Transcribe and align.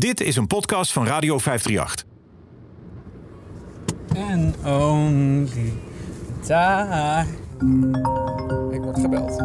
Dit 0.00 0.20
is 0.20 0.36
een 0.36 0.46
podcast 0.46 0.92
van 0.92 1.06
Radio 1.06 1.38
538. 1.38 2.06
En 4.14 4.54
only. 4.66 5.72
Ik 8.70 8.80
word 8.80 9.00
gebeld. 9.00 9.40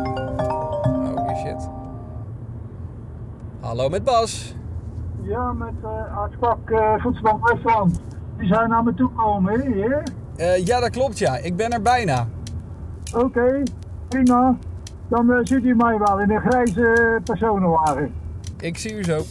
Holy 1.15 1.35
shit. 1.35 1.69
Hallo 3.59 3.89
met 3.89 4.03
Bas. 4.03 4.55
Ja, 5.21 5.53
met 5.53 5.73
uh, 5.83 6.17
Artspak 6.17 6.69
uh, 6.69 6.93
Voedselbank 6.97 7.49
Westland. 7.49 8.01
Die 8.37 8.47
zijn 8.47 8.69
naar 8.69 8.83
me 8.83 8.93
toe 8.93 9.09
komen, 9.15 9.53
hè? 9.53 9.71
heer? 9.71 10.03
Eh, 10.35 10.65
ja, 10.65 10.79
dat 10.79 10.89
klopt 10.89 11.17
ja. 11.17 11.37
Ik 11.37 11.55
ben 11.55 11.69
er 11.69 11.81
bijna. 11.81 12.27
Oké, 13.15 13.63
prima. 14.07 14.57
Dan 15.07 15.29
uh, 15.29 15.37
ziet 15.43 15.63
u 15.63 15.75
mij 15.75 15.97
wel 15.97 16.19
in 16.19 16.31
een 16.31 16.41
grijze 16.41 17.19
personenwagen. 17.23 18.13
Ik 18.59 18.77
zie 18.77 18.93
u 18.93 19.03
zo. 19.03 19.23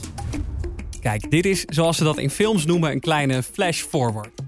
Kijk, 1.04 1.30
dit 1.30 1.44
is 1.44 1.64
zoals 1.64 1.96
ze 1.96 2.04
dat 2.04 2.18
in 2.18 2.30
films 2.30 2.64
noemen 2.64 2.90
een 2.90 3.00
kleine 3.00 3.42
flash 3.42 3.82
forward. 3.82 4.42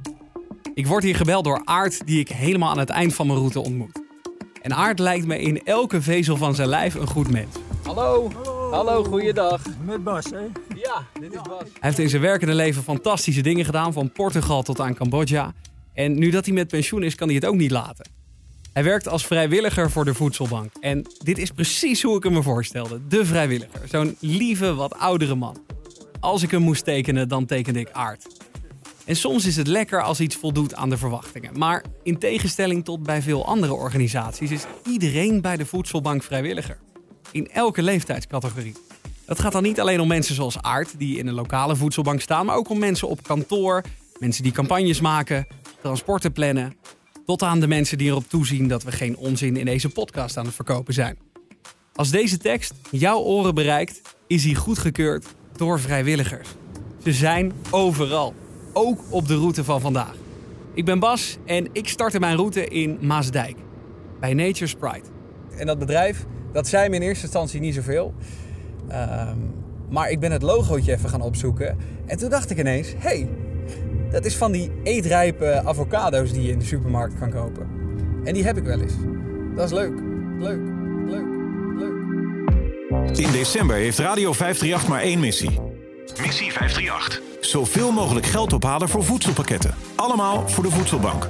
Ik 0.74 0.87
word 0.87 1.02
hier 1.02 1.16
gebeld 1.16 1.45
door 1.45 1.62
Aard, 1.64 2.06
die 2.06 2.20
ik 2.20 2.28
helemaal 2.28 2.70
aan 2.70 2.78
het 2.78 2.88
eind 2.88 3.14
van 3.14 3.27
mijn 3.27 3.38
route 3.38 3.60
ontmoet. 3.60 4.02
En 4.62 4.74
Aard 4.74 4.98
lijkt 4.98 5.27
me 5.27 5.41
in 5.41 5.64
elke 5.64 6.02
vezel 6.02 6.37
van 6.37 6.55
zijn 6.55 6.69
lijf 6.69 6.95
een 6.95 7.06
goed 7.06 7.30
mens. 7.30 7.56
Hallo. 7.83 8.30
Hallo, 8.70 9.05
goeiedag. 9.05 9.62
Met 9.84 10.05
Bas, 10.05 10.24
hè? 10.24 10.41
Ja, 10.77 11.06
dit 11.20 11.33
is 11.34 11.41
Bas. 11.42 11.62
Hij 11.62 11.69
heeft 11.80 11.98
in 11.98 12.09
zijn 12.09 12.23
werkende 12.23 12.55
leven 12.55 12.83
fantastische 12.83 13.42
dingen 13.42 13.64
gedaan, 13.64 13.92
van 13.92 14.12
Portugal 14.12 14.62
tot 14.62 14.80
aan 14.80 14.95
Cambodja. 14.95 15.55
En 15.95 16.19
nu 16.19 16.30
dat 16.30 16.45
hij 16.45 16.55
met 16.55 16.69
pensioen 16.69 17.02
is, 17.02 17.14
kan 17.14 17.27
hij 17.27 17.36
het 17.36 17.47
ook 17.47 17.56
niet 17.56 17.70
laten. 17.70 18.09
Hij 18.73 18.84
werkt 18.84 19.09
als 19.09 19.27
vrijwilliger 19.27 19.91
voor 19.91 20.05
de 20.05 20.14
voedselbank. 20.14 20.73
En 20.80 21.06
dit 21.23 21.38
is 21.38 21.50
precies 21.50 22.02
hoe 22.02 22.16
ik 22.16 22.23
hem 22.23 22.33
me 22.33 22.42
voorstelde. 22.42 23.00
De 23.09 23.25
vrijwilliger. 23.25 23.80
Zo'n 23.88 24.16
lieve, 24.20 24.75
wat 24.75 24.98
oudere 24.98 25.34
man. 25.34 25.56
Als 26.27 26.43
ik 26.43 26.51
hem 26.51 26.62
moest 26.62 26.85
tekenen, 26.85 27.29
dan 27.29 27.47
tekende 27.47 27.80
ik 27.80 27.91
Aard. 27.91 28.27
En 29.05 29.17
soms 29.17 29.47
is 29.47 29.57
het 29.57 29.67
lekker 29.67 30.03
als 30.03 30.21
iets 30.21 30.37
voldoet 30.37 30.75
aan 30.75 30.91
de 30.91 30.97
verwachtingen. 30.97 31.59
Maar 31.59 31.84
in 32.03 32.19
tegenstelling 32.19 32.84
tot 32.84 33.03
bij 33.03 33.23
veel 33.23 33.47
andere 33.47 33.75
organisaties 33.75 34.50
is 34.50 34.65
iedereen 34.87 35.41
bij 35.41 35.56
de 35.56 35.67
voedselbank 35.67 36.23
vrijwilliger. 36.23 36.78
In 37.31 37.50
elke 37.50 37.83
leeftijdscategorie. 37.83 38.75
Dat 39.27 39.41
gaat 39.41 39.53
dan 39.53 39.62
niet 39.62 39.81
alleen 39.81 40.00
om 40.00 40.09
mensen 40.09 40.34
zoals 40.34 40.62
Aard, 40.62 40.98
die 40.98 41.19
in 41.19 41.27
een 41.27 41.34
lokale 41.34 41.77
voedselbank 41.77 42.20
staan, 42.20 42.47
maar 42.47 42.56
ook 42.56 42.69
om 42.69 42.78
mensen 42.78 43.09
op 43.09 43.22
kantoor, 43.22 43.83
mensen 44.19 44.43
die 44.43 44.53
campagnes 44.53 45.00
maken, 45.00 45.47
transporten 45.81 46.33
plannen, 46.33 46.77
tot 47.27 47.43
aan 47.43 47.61
de 47.61 47.69
mensen 47.69 47.98
die 47.98 48.09
erop 48.09 48.28
toezien 48.28 48.69
dat 48.69 48.83
we 48.83 48.93
geen 48.93 49.17
onzin 49.17 49.56
in 49.56 49.65
deze 49.65 49.89
podcast 49.89 50.37
aan 50.37 50.47
het 50.47 50.55
verkopen 50.55 50.95
zijn. 50.95 51.19
Als 51.95 52.11
deze 52.11 52.39
tekst 52.39 52.75
jouw 52.91 53.19
oren 53.19 53.55
bereikt, 53.55 54.00
is 54.27 54.45
hij 54.45 54.55
goedgekeurd 54.55 55.27
door 55.57 55.81
vrijwilligers. 55.81 56.49
Ze 57.03 57.12
zijn 57.12 57.53
overal, 57.71 58.35
ook 58.73 59.01
op 59.09 59.29
de 59.29 59.37
route 59.37 59.65
van 59.65 59.81
vandaag. 59.81 60.15
Ik 60.75 60.85
ben 60.85 60.99
Bas 60.99 61.39
en 61.45 61.69
ik 61.73 61.89
startte 61.89 62.21
mijn 62.21 62.37
route 62.37 62.69
in 62.69 62.99
Maasdijk, 63.01 63.57
bij 64.21 64.34
Nature's 64.34 64.75
Pride. 64.75 65.07
En 65.57 65.67
dat 65.67 65.79
bedrijf, 65.79 66.25
dat 66.53 66.67
zei 66.67 66.89
me 66.89 66.97
in 66.97 67.03
eerste 67.03 67.25
instantie 67.25 67.61
niet 67.61 67.75
zoveel. 67.75 68.15
Ehm, 68.89 69.37
maar 69.89 70.11
ik 70.11 70.21
ben 70.21 70.33
het 70.33 70.43
logootje 70.43 70.93
even 70.93 71.09
gaan 71.09 71.23
opzoeken. 71.23 71.77
En 72.07 72.19
toen 72.19 72.31
dacht 72.31 72.51
ik 72.51 72.59
ineens, 72.59 72.95
hey, 72.97 73.29
dat 74.11 74.25
is 74.25 74.37
van 74.37 74.53
die 74.53 74.71
eetrijpe 74.83 75.62
avocado's 75.65 76.33
die 76.33 76.43
je 76.43 76.53
in 76.53 76.59
de 76.59 76.65
supermarkt 76.65 77.19
kan 77.19 77.31
kopen. 77.31 77.67
En 78.25 78.34
die 78.34 78.45
heb 78.45 78.57
ik 78.57 78.65
wel 78.65 78.81
eens. 78.81 78.95
Dat 79.55 79.65
is. 79.65 79.73
Leuk. 79.73 80.03
Leuk. 80.39 80.75
In 83.12 83.33
december 83.33 83.77
heeft 83.77 83.99
Radio 83.99 84.33
538 84.33 84.89
maar 84.89 85.01
één 85.01 85.21
missie. 85.21 85.51
Missie 86.21 86.53
538. 86.53 87.21
Zoveel 87.41 87.93
mogelijk 87.93 88.27
geld 88.27 88.53
ophalen 88.53 88.89
voor 88.89 89.05
voedselpakketten. 89.05 89.75
Allemaal 89.97 90.49
voor 90.49 90.62
de 90.62 90.71
voedselbank. 90.71 91.29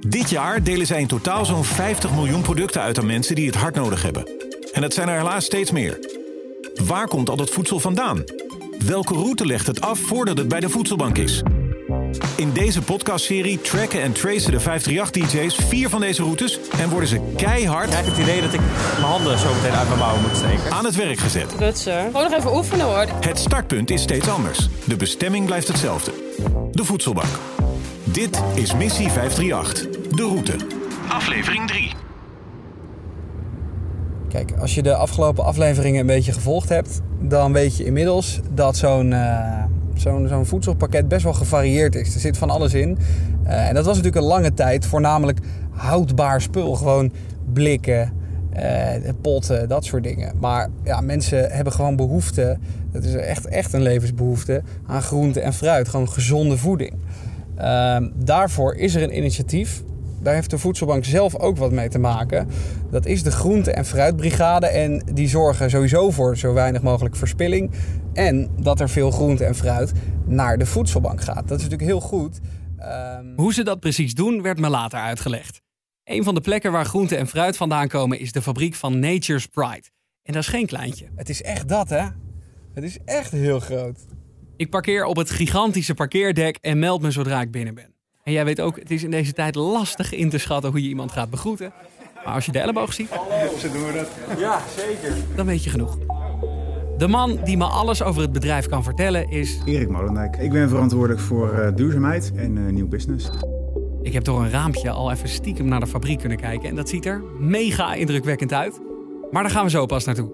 Dit 0.00 0.30
jaar 0.30 0.62
delen 0.62 0.86
zij 0.86 1.00
in 1.00 1.06
totaal 1.06 1.44
zo'n 1.44 1.64
50 1.64 2.14
miljoen 2.14 2.42
producten 2.42 2.80
uit 2.80 2.98
aan 2.98 3.06
mensen 3.06 3.34
die 3.34 3.46
het 3.46 3.54
hard 3.54 3.74
nodig 3.74 4.02
hebben. 4.02 4.28
En 4.72 4.80
dat 4.80 4.94
zijn 4.94 5.08
er 5.08 5.16
helaas 5.18 5.44
steeds 5.44 5.70
meer. 5.70 5.98
Waar 6.84 7.08
komt 7.08 7.30
al 7.30 7.36
dat 7.36 7.50
voedsel 7.50 7.80
vandaan? 7.80 8.24
Welke 8.86 9.14
route 9.14 9.46
legt 9.46 9.66
het 9.66 9.80
af 9.80 9.98
voordat 9.98 10.38
het 10.38 10.48
bij 10.48 10.60
de 10.60 10.68
voedselbank 10.68 11.18
is? 11.18 11.42
In 12.42 12.52
deze 12.52 12.82
podcastserie 12.82 13.60
tracken 13.60 14.02
en 14.02 14.12
tracen 14.12 14.52
de 14.52 14.60
538-DJ's 14.60 15.54
vier 15.54 15.88
van 15.88 16.00
deze 16.00 16.22
routes 16.22 16.58
en 16.78 16.88
worden 16.88 17.08
ze 17.08 17.20
keihard. 17.36 17.88
Ik 17.88 17.94
heb 17.94 18.04
het 18.04 18.18
idee 18.18 18.40
dat 18.40 18.52
ik 18.52 18.60
mijn 18.60 19.02
handen 19.02 19.38
zo 19.38 19.54
meteen 19.54 19.72
uit 19.72 19.86
mijn 19.86 19.98
mouwen 19.98 20.22
moet 20.22 20.36
steken. 20.36 20.72
Aan 20.72 20.84
het 20.84 20.94
werk 20.94 21.18
gezet. 21.18 21.54
Rutsen. 21.58 22.04
Gewoon 22.04 22.22
nog 22.22 22.32
even 22.32 22.56
oefenen 22.56 22.86
hoor. 22.86 23.06
Het 23.20 23.38
startpunt 23.38 23.90
is 23.90 24.02
steeds 24.02 24.28
anders. 24.28 24.68
De 24.84 24.96
bestemming 24.96 25.46
blijft 25.46 25.68
hetzelfde. 25.68 26.12
De 26.72 26.84
voedselbank. 26.84 27.38
Dit 28.04 28.42
is 28.54 28.74
Missie 28.74 29.10
538. 29.10 30.10
De 30.16 30.22
route. 30.22 30.56
Aflevering 31.08 31.68
3. 31.68 31.92
Kijk, 34.28 34.52
als 34.60 34.74
je 34.74 34.82
de 34.82 34.94
afgelopen 34.94 35.44
afleveringen 35.44 36.00
een 36.00 36.06
beetje 36.06 36.32
gevolgd 36.32 36.68
hebt, 36.68 37.00
dan 37.20 37.52
weet 37.52 37.76
je 37.76 37.84
inmiddels 37.84 38.40
dat 38.50 38.76
zo'n 38.76 39.10
uh, 39.10 39.64
zo'n 40.02 40.28
zo'n 40.28 40.46
voedselpakket 40.46 41.08
best 41.08 41.22
wel 41.22 41.32
gevarieerd 41.32 41.94
is. 41.94 42.14
Er 42.14 42.20
zit 42.20 42.38
van 42.38 42.50
alles 42.50 42.74
in. 42.74 42.98
Uh, 43.44 43.68
en 43.68 43.74
dat 43.74 43.84
was 43.84 43.96
natuurlijk 43.96 44.22
een 44.22 44.30
lange 44.30 44.54
tijd 44.54 44.86
voornamelijk 44.86 45.38
houdbaar 45.70 46.40
spul. 46.40 46.74
Gewoon 46.74 47.12
blikken, 47.52 48.12
uh, 48.56 49.10
potten, 49.20 49.68
dat 49.68 49.84
soort 49.84 50.02
dingen. 50.02 50.32
Maar 50.40 50.68
ja, 50.84 51.00
mensen 51.00 51.50
hebben 51.50 51.72
gewoon 51.72 51.96
behoefte, 51.96 52.58
dat 52.92 53.04
is 53.04 53.14
echt, 53.14 53.46
echt 53.46 53.72
een 53.72 53.82
levensbehoefte, 53.82 54.62
aan 54.86 55.02
groente 55.02 55.40
en 55.40 55.52
fruit. 55.52 55.88
Gewoon 55.88 56.08
gezonde 56.08 56.56
voeding. 56.56 56.94
daarvoor 58.14 58.74
is 58.74 58.94
er 58.94 59.02
een 59.02 59.16
initiatief 59.16 59.82
daar 60.22 60.34
heeft 60.34 60.50
de 60.50 60.58
voedselbank 60.58 61.04
zelf 61.04 61.36
ook 61.36 61.56
wat 61.56 61.72
mee 61.72 61.88
te 61.88 61.98
maken. 61.98 62.48
Dat 62.90 63.06
is 63.06 63.22
de 63.22 63.30
groente- 63.30 63.72
en 63.72 63.84
fruitbrigade. 63.84 64.66
En 64.66 65.02
die 65.12 65.28
zorgen 65.28 65.70
sowieso 65.70 66.10
voor 66.10 66.36
zo 66.36 66.52
weinig 66.52 66.82
mogelijk 66.82 67.16
verspilling. 67.16 67.70
En 68.12 68.50
dat 68.60 68.80
er 68.80 68.88
veel 68.88 69.10
groente 69.10 69.44
en 69.44 69.54
fruit 69.54 69.92
naar 70.26 70.58
de 70.58 70.66
voedselbank 70.66 71.20
gaat. 71.20 71.48
Dat 71.48 71.58
is 71.58 71.68
natuurlijk 71.68 71.90
heel 71.90 72.00
goed. 72.00 72.40
Um... 73.18 73.32
Hoe 73.36 73.54
ze 73.54 73.64
dat 73.64 73.80
precies 73.80 74.14
doen, 74.14 74.42
werd 74.42 74.58
me 74.58 74.68
later 74.68 74.98
uitgelegd. 74.98 75.60
Een 76.04 76.24
van 76.24 76.34
de 76.34 76.40
plekken 76.40 76.72
waar 76.72 76.84
groente 76.84 77.16
en 77.16 77.26
fruit 77.26 77.56
vandaan 77.56 77.88
komen 77.88 78.18
is 78.18 78.32
de 78.32 78.42
fabriek 78.42 78.74
van 78.74 78.98
Nature's 78.98 79.46
Pride. 79.46 79.84
En 80.22 80.32
dat 80.32 80.42
is 80.42 80.48
geen 80.48 80.66
kleintje. 80.66 81.08
Het 81.14 81.28
is 81.28 81.42
echt 81.42 81.68
dat, 81.68 81.88
hè? 81.88 82.06
Het 82.74 82.84
is 82.84 82.98
echt 83.04 83.30
heel 83.30 83.60
groot. 83.60 83.98
Ik 84.56 84.70
parkeer 84.70 85.04
op 85.04 85.16
het 85.16 85.30
gigantische 85.30 85.94
parkeerdek 85.94 86.58
en 86.60 86.78
meld 86.78 87.02
me 87.02 87.10
zodra 87.10 87.40
ik 87.40 87.50
binnen 87.50 87.74
ben. 87.74 87.91
En 88.22 88.32
jij 88.32 88.44
weet 88.44 88.60
ook, 88.60 88.78
het 88.78 88.90
is 88.90 89.02
in 89.02 89.10
deze 89.10 89.32
tijd 89.32 89.54
lastig 89.54 90.12
in 90.12 90.30
te 90.30 90.38
schatten 90.38 90.70
hoe 90.70 90.82
je 90.82 90.88
iemand 90.88 91.12
gaat 91.12 91.30
begroeten. 91.30 91.72
Maar 92.24 92.34
als 92.34 92.46
je 92.46 92.52
de 92.52 92.58
elleboog 92.58 92.92
ziet... 92.92 93.10
Hallo, 93.10 93.56
ze 93.58 93.72
doen 93.72 93.92
dat. 93.92 94.38
Ja, 94.38 94.60
zeker. 94.76 95.16
Dan 95.36 95.46
weet 95.46 95.64
je 95.64 95.70
genoeg. 95.70 95.98
De 96.98 97.08
man 97.08 97.38
die 97.44 97.56
me 97.56 97.64
alles 97.64 98.02
over 98.02 98.22
het 98.22 98.32
bedrijf 98.32 98.66
kan 98.66 98.82
vertellen 98.82 99.30
is... 99.30 99.58
Erik 99.64 99.88
Molendijk. 99.88 100.36
Ik 100.36 100.50
ben 100.50 100.68
verantwoordelijk 100.68 101.20
voor 101.20 101.58
uh, 101.58 101.68
duurzaamheid 101.74 102.32
en 102.36 102.56
uh, 102.56 102.72
nieuw 102.72 102.88
business. 102.88 103.30
Ik 104.02 104.12
heb 104.12 104.24
door 104.24 104.40
een 104.40 104.50
raampje 104.50 104.90
al 104.90 105.10
even 105.10 105.28
stiekem 105.28 105.66
naar 105.66 105.80
de 105.80 105.86
fabriek 105.86 106.18
kunnen 106.18 106.38
kijken. 106.38 106.68
En 106.68 106.74
dat 106.74 106.88
ziet 106.88 107.06
er 107.06 107.22
mega 107.38 107.94
indrukwekkend 107.94 108.52
uit. 108.52 108.80
Maar 109.30 109.42
daar 109.42 109.52
gaan 109.52 109.64
we 109.64 109.70
zo 109.70 109.86
pas 109.86 110.04
naartoe. 110.04 110.32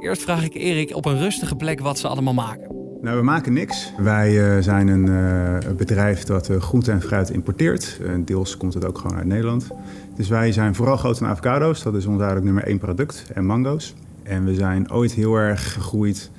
Eerst 0.00 0.22
vraag 0.22 0.44
ik 0.44 0.54
Erik 0.54 0.94
op 0.94 1.04
een 1.04 1.18
rustige 1.18 1.56
plek 1.56 1.80
wat 1.80 1.98
ze 1.98 2.08
allemaal 2.08 2.34
maken. 2.34 2.65
Nou, 3.00 3.16
we 3.16 3.22
maken 3.22 3.52
niks. 3.52 3.92
Wij 3.98 4.56
uh, 4.56 4.62
zijn 4.62 4.88
een 4.88 5.06
uh, 5.06 5.72
bedrijf 5.76 6.24
dat 6.24 6.50
uh, 6.50 6.60
groente 6.60 6.90
en 6.90 7.02
fruit 7.02 7.30
importeert. 7.30 8.00
deels 8.24 8.56
komt 8.56 8.74
het 8.74 8.84
ook 8.84 8.98
gewoon 8.98 9.16
uit 9.16 9.26
Nederland. 9.26 9.68
Dus 10.16 10.28
wij 10.28 10.52
zijn 10.52 10.74
vooral 10.74 10.96
groot 10.96 11.20
in 11.20 11.26
avocado's. 11.26 11.82
Dat 11.82 11.94
is 11.94 12.06
ons 12.06 12.16
eigenlijk 12.16 12.44
nummer 12.44 12.64
één 12.64 12.78
product. 12.78 13.30
En 13.34 13.46
mango's. 13.46 13.94
En 14.22 14.44
we 14.44 14.54
zijn 14.54 14.92
ooit 14.92 15.12
heel 15.12 15.34
erg 15.34 15.72
gegroeid 15.72 16.30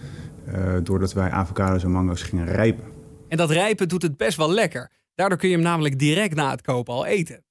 doordat 0.83 1.13
wij 1.13 1.29
avocado's 1.29 1.83
en 1.83 1.91
mango's 1.91 2.21
gingen 2.21 2.45
rijpen. 2.45 2.83
En 3.27 3.37
dat 3.37 3.51
rijpen 3.51 3.87
doet 3.87 4.01
het 4.01 4.17
best 4.17 4.37
wel 4.37 4.51
lekker. 4.51 4.91
Daardoor 5.15 5.37
kun 5.37 5.49
je 5.49 5.55
hem 5.55 5.63
namelijk 5.63 5.99
direct 5.99 6.35
na 6.35 6.51
het 6.51 6.61
kopen 6.61 6.93
al 6.93 7.05
eten. 7.05 7.43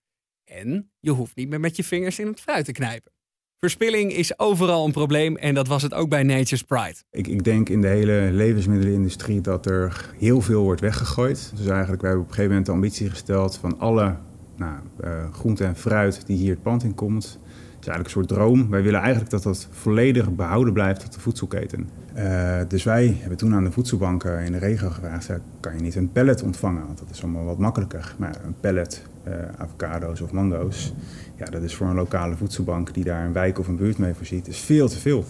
En 0.45 0.91
je 1.01 1.11
hoeft 1.11 1.37
niet 1.37 1.49
meer 1.49 1.61
met 1.61 1.77
je 1.77 1.85
vingers 1.85 2.19
in 2.19 2.27
het 2.27 2.41
fruit 2.41 2.65
te 2.65 2.73
knijpen. 2.73 3.13
Verspilling 3.61 4.13
is 4.13 4.39
overal 4.39 4.85
een 4.85 4.93
probleem 4.93 5.37
en 5.37 5.55
dat 5.55 5.67
was 5.67 5.83
het 5.83 5.95
ook 5.95 6.09
bij 6.09 6.23
Nature's 6.23 6.63
Pride. 6.63 6.95
Ik, 7.11 7.27
ik, 7.27 7.45
denk 7.45 7.69
in 7.69 7.81
de 7.81 7.89
hele 7.89 8.29
levensmiddelenindustrie 8.33 9.41
dat 9.41 9.67
er 9.67 10.11
heel 10.19 10.41
veel 10.41 10.63
wordt 10.63 10.81
weggegooid. 10.81 11.53
Dus 11.57 11.67
eigenlijk, 11.67 12.03
wij 12.03 12.11
hebben 12.11 12.27
op 12.27 12.29
een 12.29 12.35
gegeven 12.35 12.49
moment 12.49 12.67
de 12.67 12.73
ambitie 12.73 13.11
gesteld 13.11 13.57
van 13.57 13.79
alle 13.79 14.17
nou, 14.57 14.75
uh, 15.05 15.33
groente 15.33 15.65
en 15.65 15.77
fruit 15.77 16.27
die 16.27 16.37
hier 16.37 16.51
het 16.51 16.63
pand 16.63 16.83
in 16.83 16.95
komt. 16.95 17.39
Het 17.87 17.95
is 17.95 18.01
eigenlijk 18.01 18.29
een 18.29 18.37
soort 18.37 18.49
droom. 18.49 18.71
Wij 18.71 18.83
willen 18.83 19.01
eigenlijk 19.01 19.31
dat 19.31 19.43
dat 19.43 19.69
volledig 19.71 20.35
behouden 20.35 20.73
blijft 20.73 21.01
tot 21.01 21.13
de 21.13 21.21
voedselketen. 21.21 21.89
Uh, 22.17 22.61
dus 22.69 22.85
wij 22.85 23.17
hebben 23.21 23.39
toen 23.39 23.55
aan 23.55 23.65
de 23.65 23.71
voedselbanken 23.71 24.45
in 24.45 24.53
de 24.53 24.59
regio 24.59 24.89
gevraagd: 24.91 25.31
kan 25.61 25.75
je 25.75 25.81
niet 25.81 25.95
een 25.95 26.13
pallet 26.13 26.43
ontvangen? 26.43 26.87
Want 26.87 26.99
dat 26.99 27.11
is 27.11 27.23
allemaal 27.23 27.45
wat 27.45 27.59
makkelijker. 27.59 28.15
Maar 28.17 28.37
een 28.45 28.55
pallet, 28.61 29.03
uh, 29.29 29.35
avocado's 29.57 30.21
of 30.21 30.33
mango's, 30.33 30.93
ja, 31.37 31.45
dat 31.45 31.63
is 31.63 31.75
voor 31.75 31.87
een 31.87 31.95
lokale 31.95 32.37
voedselbank 32.37 32.95
die 32.95 33.05
daar 33.05 33.25
een 33.25 33.33
wijk 33.33 33.59
of 33.59 33.69
een 33.69 33.77
buurt 33.77 33.99
mee 33.99 34.15
voorziet, 34.15 34.49
is 34.49 34.59
veel 34.59 34.89
te 34.89 34.99
veel. 34.99 35.25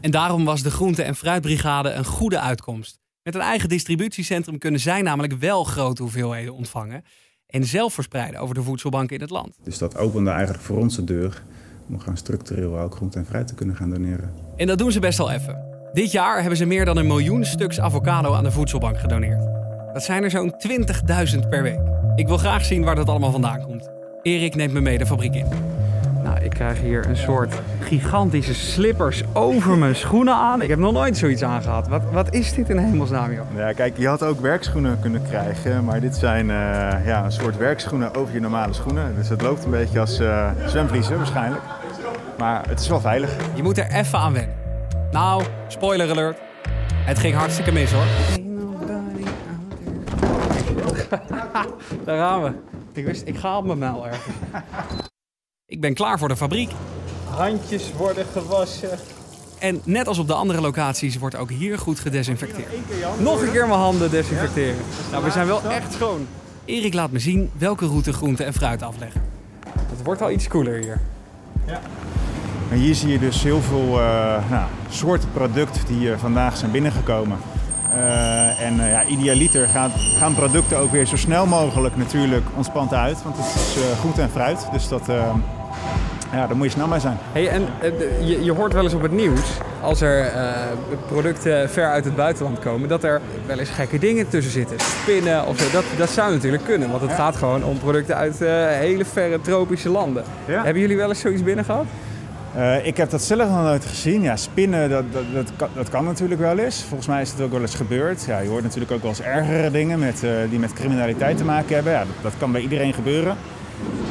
En 0.00 0.10
daarom 0.10 0.44
was 0.44 0.62
de 0.62 0.70
groente- 0.70 1.02
en 1.02 1.14
fruitbrigade 1.14 1.90
een 1.90 2.04
goede 2.04 2.40
uitkomst. 2.40 2.98
Met 3.22 3.34
een 3.34 3.40
eigen 3.40 3.68
distributiecentrum 3.68 4.58
kunnen 4.58 4.80
zij 4.80 5.02
namelijk 5.02 5.32
wel 5.32 5.64
grote 5.64 6.02
hoeveelheden 6.02 6.54
ontvangen 6.54 7.04
en 7.46 7.64
zelf 7.64 7.94
verspreiden 7.94 8.40
over 8.40 8.54
de 8.54 8.62
voedselbanken 8.62 9.16
in 9.16 9.22
het 9.22 9.30
land. 9.30 9.56
Dus 9.62 9.78
dat 9.78 9.96
opende 9.96 10.30
eigenlijk 10.30 10.62
voor 10.62 10.78
ons 10.78 10.96
de 10.96 11.04
deur 11.04 11.42
om 11.92 11.98
gewoon 11.98 12.16
structureel 12.16 12.78
ook 12.78 12.94
groente 12.94 13.18
en 13.18 13.26
fruit 13.26 13.46
te 13.46 13.54
kunnen 13.54 13.76
gaan 13.76 13.90
doneren. 13.90 14.30
En 14.56 14.66
dat 14.66 14.78
doen 14.78 14.92
ze 14.92 15.00
best 15.00 15.18
wel 15.18 15.30
even. 15.30 15.68
Dit 15.92 16.12
jaar 16.12 16.40
hebben 16.40 16.56
ze 16.56 16.64
meer 16.64 16.84
dan 16.84 16.96
een 16.96 17.06
miljoen 17.06 17.44
stuks 17.44 17.80
avocado 17.80 18.34
aan 18.34 18.44
de 18.44 18.50
voedselbank 18.50 18.98
gedoneerd. 18.98 19.48
Dat 19.92 20.02
zijn 20.02 20.22
er 20.22 20.30
zo'n 20.30 20.54
20.000 21.42 21.48
per 21.48 21.62
week. 21.62 21.80
Ik 22.14 22.26
wil 22.26 22.36
graag 22.36 22.64
zien 22.64 22.84
waar 22.84 22.94
dat 22.94 23.08
allemaal 23.08 23.30
vandaan 23.30 23.62
komt. 23.62 23.88
Erik 24.22 24.54
neemt 24.54 24.72
me 24.72 24.80
mee 24.80 24.98
de 24.98 25.06
fabriek 25.06 25.34
in. 25.34 25.46
Nou, 26.22 26.40
ik 26.40 26.50
krijg 26.50 26.80
hier 26.80 27.06
een 27.06 27.16
soort 27.16 27.54
gigantische 27.80 28.54
slippers 28.54 29.22
over 29.32 29.78
mijn 29.78 29.94
schoenen 29.94 30.34
aan. 30.34 30.62
Ik 30.62 30.68
heb 30.68 30.78
nog 30.78 30.92
nooit 30.92 31.16
zoiets 31.16 31.42
aangehad. 31.42 31.88
Wat, 31.88 32.02
wat 32.12 32.34
is 32.34 32.52
dit 32.52 32.68
in 32.68 32.78
hemelsnaam, 32.78 33.32
joh? 33.32 33.44
Ja, 33.56 33.72
kijk, 33.72 33.96
je 33.96 34.08
had 34.08 34.22
ook 34.22 34.40
werkschoenen 34.40 34.98
kunnen 35.00 35.22
krijgen, 35.22 35.84
maar 35.84 36.00
dit 36.00 36.16
zijn 36.16 36.50
eh, 36.50 36.56
ja, 37.06 37.24
een 37.24 37.32
soort 37.32 37.56
werkschoenen 37.56 38.14
over 38.14 38.34
je 38.34 38.40
normale 38.40 38.72
schoenen. 38.72 39.14
Dus 39.16 39.28
het 39.28 39.42
loopt 39.42 39.64
een 39.64 39.70
beetje 39.70 40.00
als 40.00 40.20
uh, 40.20 40.50
zwemvliezen 40.66 41.16
waarschijnlijk. 41.16 41.62
Maar 42.40 42.68
het 42.68 42.80
is 42.80 42.88
wel 42.88 43.00
veilig. 43.00 43.36
Je 43.54 43.62
moet 43.62 43.78
er 43.78 43.90
even 43.90 44.18
aan 44.18 44.32
wennen. 44.32 44.56
Nou, 45.10 45.44
spoiler 45.68 46.10
alert. 46.10 46.38
Het 46.92 47.18
ging 47.18 47.34
hartstikke 47.34 47.72
mis 47.72 47.92
hoor. 47.92 48.04
Daar 52.04 52.18
gaan 52.18 52.42
we. 52.42 52.52
Ik 52.92 53.04
wist, 53.04 53.26
ik 53.26 53.36
ga 53.36 53.58
op 53.58 53.64
mijn 53.64 53.78
muil 53.78 54.06
ergens. 54.06 54.34
Ik 55.66 55.80
ben 55.80 55.94
klaar 55.94 56.18
voor 56.18 56.28
de 56.28 56.36
fabriek. 56.36 56.70
Handjes 57.28 57.92
worden 57.92 58.26
gewassen. 58.32 58.98
En 59.58 59.80
net 59.84 60.06
als 60.06 60.18
op 60.18 60.26
de 60.26 60.34
andere 60.34 60.60
locaties 60.60 61.18
wordt 61.18 61.36
ook 61.36 61.50
hier 61.50 61.78
goed 61.78 62.00
gedesinfecteerd. 62.00 62.68
Nog 63.20 63.42
een 63.42 63.50
keer 63.50 63.66
mijn 63.66 63.80
handen 63.80 64.10
desinfecteren. 64.10 64.76
Nou, 65.10 65.24
we 65.24 65.30
zijn 65.30 65.46
wel 65.46 65.62
echt 65.62 65.92
schoon. 65.92 66.26
Erik 66.64 66.94
laat 66.94 67.10
me 67.10 67.18
zien 67.18 67.50
welke 67.58 67.86
route 67.86 68.12
groente 68.12 68.44
en 68.44 68.52
fruit 68.52 68.82
afleggen. 68.82 69.22
Het 69.88 70.02
wordt 70.02 70.22
al 70.22 70.30
iets 70.30 70.48
cooler 70.48 70.82
hier. 70.82 71.00
En 72.70 72.76
hier 72.76 72.94
zie 72.94 73.08
je 73.08 73.18
dus 73.18 73.42
heel 73.42 73.60
veel 73.60 74.00
eh, 74.00 74.50
nou, 74.50 74.64
soorten 74.88 75.28
producten 75.32 75.86
die 75.86 76.12
eh, 76.12 76.18
vandaag 76.18 76.56
zijn 76.56 76.70
binnengekomen. 76.70 77.38
Eh, 77.94 78.60
en 78.60 78.76
ja, 78.76 79.04
idealiter 79.04 79.68
gaan, 79.68 79.90
gaan 80.18 80.34
producten 80.34 80.78
ook 80.78 80.92
weer 80.92 81.06
zo 81.06 81.16
snel 81.16 81.46
mogelijk 81.46 81.96
natuurlijk 81.96 82.44
ontspant 82.56 82.94
uit. 82.94 83.22
Want 83.22 83.36
het 83.38 83.46
is 83.46 83.76
groente 83.98 84.22
en 84.22 84.30
fruit, 84.30 84.68
dus 84.72 84.88
dat, 84.88 85.02
ja, 86.32 86.46
daar 86.46 86.56
moet 86.56 86.66
je 86.66 86.72
snel 86.72 86.86
mee 86.86 87.00
zijn. 87.00 87.18
Hey, 87.32 87.48
en 87.48 87.66
je, 88.24 88.44
je 88.44 88.52
hoort 88.52 88.72
wel 88.72 88.82
eens 88.82 88.94
op 88.94 89.02
het 89.02 89.12
nieuws, 89.12 89.58
als 89.82 90.00
er 90.00 90.32
producten 91.08 91.70
ver 91.70 91.90
uit 91.90 92.04
het 92.04 92.16
buitenland 92.16 92.58
komen, 92.58 92.88
dat 92.88 93.04
er 93.04 93.20
wel 93.46 93.58
eens 93.58 93.70
gekke 93.70 93.98
dingen 93.98 94.28
tussen 94.28 94.52
zitten. 94.52 94.76
Spinnen 94.80 95.46
of 95.46 95.58
zo. 95.58 95.70
Dat, 95.72 95.84
dat 95.96 96.10
zou 96.10 96.32
natuurlijk 96.32 96.64
kunnen, 96.64 96.90
want 96.90 97.02
het 97.02 97.12
gaat 97.12 97.36
gewoon 97.36 97.64
om 97.64 97.78
producten 97.78 98.16
uit 98.16 98.38
hele 98.78 99.04
verre 99.04 99.40
tropische 99.40 99.88
landen. 99.88 100.24
Ja. 100.44 100.64
Hebben 100.64 100.82
jullie 100.82 100.96
wel 100.96 101.08
eens 101.08 101.20
zoiets 101.20 101.42
binnen 101.42 101.64
gehad? 101.64 101.86
Uh, 102.56 102.86
ik 102.86 102.96
heb 102.96 103.10
dat 103.10 103.22
zelf 103.22 103.48
nog 103.48 103.62
nooit 103.62 103.84
gezien. 103.84 104.22
Ja, 104.22 104.36
spinnen, 104.36 104.90
dat, 104.90 105.04
dat, 105.12 105.22
dat, 105.32 105.50
kan, 105.56 105.68
dat, 105.74 105.88
kan, 105.88 106.04
natuurlijk 106.04 106.40
wel 106.40 106.58
eens. 106.58 106.82
Volgens 106.82 107.08
mij 107.08 107.22
is 107.22 107.30
het 107.30 107.40
ook 107.40 107.50
wel 107.50 107.60
eens 107.60 107.74
gebeurd. 107.74 108.24
Ja, 108.24 108.38
je 108.38 108.48
hoort 108.48 108.62
natuurlijk 108.62 108.92
ook 108.92 109.00
wel 109.00 109.10
eens 109.10 109.20
ergere 109.20 109.70
dingen 109.70 109.98
met, 109.98 110.22
uh, 110.24 110.30
die 110.50 110.58
met 110.58 110.72
criminaliteit 110.72 111.36
te 111.36 111.44
maken 111.44 111.74
hebben. 111.74 111.92
Ja, 111.92 111.98
dat, 111.98 112.22
dat 112.22 112.32
kan 112.38 112.52
bij 112.52 112.60
iedereen 112.60 112.94
gebeuren. 112.94 113.36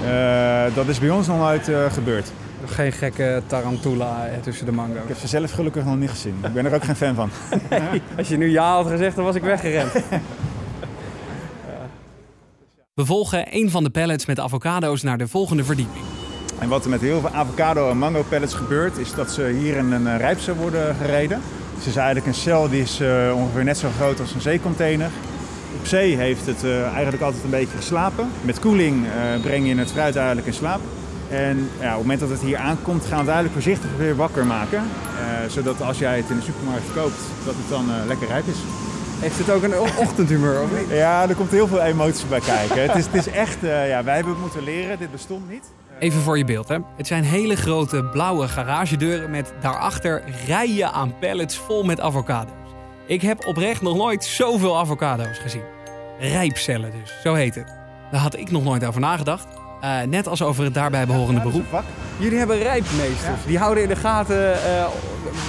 Uh, 0.05 0.75
dat 0.75 0.87
is 0.87 0.99
bij 0.99 1.09
ons 1.09 1.27
nog 1.27 1.37
nooit 1.37 1.71
gebeurd. 1.89 2.31
Geen 2.65 2.91
gekke 2.91 3.41
tarantula 3.47 4.29
tussen 4.41 4.65
de 4.65 4.71
mango. 4.71 4.93
Ik 4.93 5.07
heb 5.07 5.17
ze 5.17 5.27
zelf 5.27 5.51
gelukkig 5.51 5.85
nog 5.85 5.97
niet 5.97 6.09
gezien. 6.09 6.35
Ik 6.43 6.53
ben 6.53 6.65
er 6.65 6.73
ook 6.73 6.83
geen 6.83 6.95
fan 6.95 7.15
van. 7.15 7.29
Nee, 7.69 8.01
als 8.17 8.27
je 8.27 8.37
nu 8.37 8.49
ja 8.49 8.73
had 8.73 8.87
gezegd, 8.87 9.15
dan 9.15 9.25
was 9.25 9.35
ik 9.35 9.41
weggerend. 9.41 9.91
We 12.93 13.05
volgen 13.05 13.55
een 13.55 13.69
van 13.69 13.83
de 13.83 13.89
pallets 13.89 14.25
met 14.25 14.39
avocado's 14.39 15.01
naar 15.01 15.17
de 15.17 15.27
volgende 15.27 15.63
verdieping. 15.63 16.08
En 16.59 16.69
wat 16.69 16.83
er 16.83 16.89
met 16.89 17.01
heel 17.01 17.19
veel 17.19 17.29
avocado 17.29 17.89
en 17.89 17.97
mango 17.97 18.23
pellets 18.29 18.53
gebeurt, 18.53 18.97
is 18.97 19.13
dat 19.13 19.31
ze 19.31 19.47
hier 19.47 19.77
in 19.77 19.91
een 19.91 20.17
rijpcel 20.17 20.55
worden 20.55 20.95
gereden. 20.95 21.41
Het 21.75 21.85
is 21.85 21.95
eigenlijk 21.95 22.27
een 22.27 22.33
cel 22.33 22.69
die 22.69 22.81
is 22.81 23.01
uh, 23.01 23.33
ongeveer 23.35 23.63
net 23.63 23.77
zo 23.77 23.89
groot 23.97 24.19
als 24.19 24.33
een 24.33 24.41
zeecontainer. 24.41 25.09
Op 25.79 25.85
zee 25.85 26.15
heeft 26.15 26.45
het 26.45 26.63
uh, 26.63 26.93
eigenlijk 26.93 27.23
altijd 27.23 27.43
een 27.43 27.49
beetje 27.49 27.77
geslapen. 27.77 28.29
Met 28.41 28.59
koeling 28.59 29.05
uh, 29.05 29.41
breng 29.41 29.67
je 29.67 29.75
het 29.75 29.91
fruit 29.91 30.15
eigenlijk 30.15 30.47
in 30.47 30.53
slaap. 30.53 30.79
En 31.29 31.69
ja, 31.79 31.87
op 31.87 31.91
het 31.91 32.01
moment 32.01 32.19
dat 32.19 32.29
het 32.29 32.41
hier 32.41 32.57
aankomt, 32.57 33.01
gaan 33.01 33.25
we 33.25 33.31
het 33.31 33.33
eigenlijk 33.33 33.53
voorzichtig 33.53 33.89
weer 33.97 34.15
wakker 34.15 34.45
maken. 34.45 34.83
zodat 35.47 35.81
als 35.81 35.99
jij 35.99 36.17
het 36.17 36.29
in 36.29 36.35
de 36.35 36.43
supermarkt 36.43 36.93
koopt, 36.93 37.19
dat 37.45 37.53
het 37.57 37.69
dan 37.69 37.85
lekker 38.07 38.27
rijp 38.27 38.47
is. 38.47 38.57
Heeft 39.19 39.37
het 39.37 39.49
ook 39.49 39.63
een 39.63 39.79
ochtendhumeur 39.79 40.61
of 40.61 40.79
niet? 40.79 40.89
Ja, 40.97 41.29
er 41.29 41.35
komt 41.35 41.51
heel 41.51 41.67
veel 41.67 41.81
emoties 41.81 42.27
bij 42.27 42.39
kijken. 42.39 42.81
het, 42.81 42.95
is, 42.95 43.05
het 43.05 43.15
is 43.15 43.27
echt, 43.27 43.57
ja, 43.61 44.03
wij 44.03 44.15
hebben 44.15 44.33
het 44.33 44.41
moeten 44.41 44.63
leren, 44.63 44.99
dit 44.99 45.11
bestond 45.11 45.49
niet. 45.49 45.63
Even 45.99 46.21
voor 46.21 46.37
je 46.37 46.45
beeld, 46.45 46.67
hè. 46.67 46.77
Het 46.97 47.07
zijn 47.07 47.23
hele 47.23 47.55
grote 47.55 48.03
blauwe 48.03 48.47
garagedeuren 48.47 49.29
met 49.29 49.53
daarachter 49.61 50.23
rijen 50.45 50.91
aan 50.91 51.13
pallets 51.19 51.57
vol 51.57 51.83
met 51.83 51.99
avocado's. 51.99 52.53
Ik 53.05 53.21
heb 53.21 53.45
oprecht 53.45 53.81
nog 53.81 53.97
nooit 53.97 54.23
zoveel 54.23 54.77
avocado's 54.77 55.37
gezien. 55.37 55.63
Rijpcellen 56.19 56.91
dus, 57.01 57.13
zo 57.23 57.33
heet 57.33 57.55
het. 57.55 57.73
Daar 58.11 58.21
had 58.21 58.37
ik 58.37 58.51
nog 58.51 58.63
nooit 58.63 58.85
over 58.85 59.01
nagedacht. 59.01 59.47
Uh, 59.83 60.01
net 60.01 60.27
als 60.27 60.41
over 60.41 60.63
het 60.63 60.73
daarbij 60.73 61.05
behorende 61.05 61.41
beroep. 61.41 61.83
Jullie 62.17 62.37
hebben 62.37 62.57
rijpmeesters. 62.57 63.45
Die 63.45 63.57
houden 63.57 63.83
in 63.83 63.89
de 63.89 63.95
gaten 63.95 64.51
uh, 64.51 64.85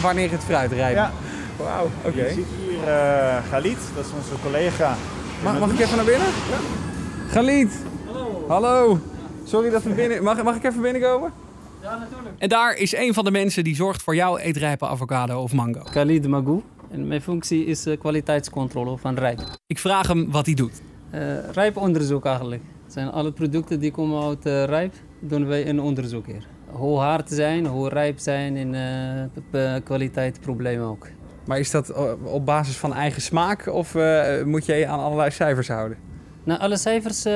wanneer 0.03 0.31
het 0.31 0.45
fruit 0.45 0.73
rijpt. 0.73 0.97
Ja. 0.97 1.13
Wauw, 1.57 1.85
oké. 1.85 2.09
Okay. 2.09 2.29
Je 2.29 2.35
ziet 2.35 2.47
hier 2.69 2.89
uh, 2.89 3.37
Galit, 3.51 3.79
dat 3.95 4.05
is 4.05 4.11
onze 4.17 4.43
collega. 4.43 4.97
Mag, 5.43 5.59
mag 5.59 5.71
ik 5.71 5.81
even 5.81 5.97
naar 5.97 6.05
binnen? 6.05 6.27
Ja. 6.27 6.57
Galit. 7.33 7.73
Hallo. 8.07 8.45
Hallo. 8.49 9.01
Sorry 9.51 9.71
dat 9.71 9.83
we 9.83 9.91
binnen... 9.91 10.23
Mag, 10.23 10.43
mag 10.43 10.57
ik 10.57 10.65
even 10.65 10.83
binnenkomen? 10.83 11.33
Ja, 11.83 11.99
natuurlijk. 11.99 12.35
En 12.39 12.49
daar 12.49 12.77
is 12.77 12.97
een 12.97 13.15
van 13.15 13.25
de 13.25 13.31
mensen 13.31 13.65
die 13.65 13.75
zorgt 13.75 14.03
voor 14.03 14.15
jouw 14.15 14.39
eetrijpe 14.39 14.87
avocado 14.87 15.43
of 15.43 15.53
mango. 15.53 15.81
Khalid 15.81 16.29
Magou. 16.29 16.63
En 16.91 17.09
mijn 17.09 17.21
functie 17.21 17.65
is 17.65 17.87
uh, 17.87 17.99
kwaliteitscontrole 17.99 18.99
van 18.99 19.15
rijp. 19.15 19.41
Ik 19.67 19.79
vraag 19.79 20.07
hem 20.07 20.31
wat 20.31 20.47
hij 20.47 20.55
doet. 20.55 20.83
Uh, 21.15 21.21
rijponderzoek 21.53 22.27
eigenlijk. 22.27 22.63
Het 22.85 22.93
zijn 22.93 23.11
alle 23.11 23.33
producten 23.33 23.81
die 23.81 23.91
komen 23.91 24.29
uit 24.29 24.47
uh, 24.47 24.65
rijp, 24.65 24.95
doen 25.19 25.47
wij 25.47 25.69
een 25.69 25.81
onderzoek 25.81 26.27
hier. 26.27 26.47
Hoe 26.67 26.99
hard 26.99 27.31
zijn, 27.31 27.67
hoe 27.67 27.89
rijp 27.89 28.19
zijn 28.19 28.57
en 28.57 29.31
uh, 29.53 29.75
kwaliteitsproblemen 29.85 30.87
ook. 30.87 31.07
Maar 31.45 31.59
is 31.59 31.71
dat 31.71 31.93
op 32.23 32.47
basis 32.47 32.77
van 32.77 32.95
eigen 32.95 33.23
smaak 33.23 33.67
of 33.67 33.95
moet 34.45 34.67
je 34.67 34.87
aan 34.87 35.01
allerlei 35.01 35.31
cijfers 35.31 35.69
houden? 35.69 36.10
Nou, 36.45 36.61
alle 36.61 36.77
cijfers 36.77 37.27
uh, 37.27 37.33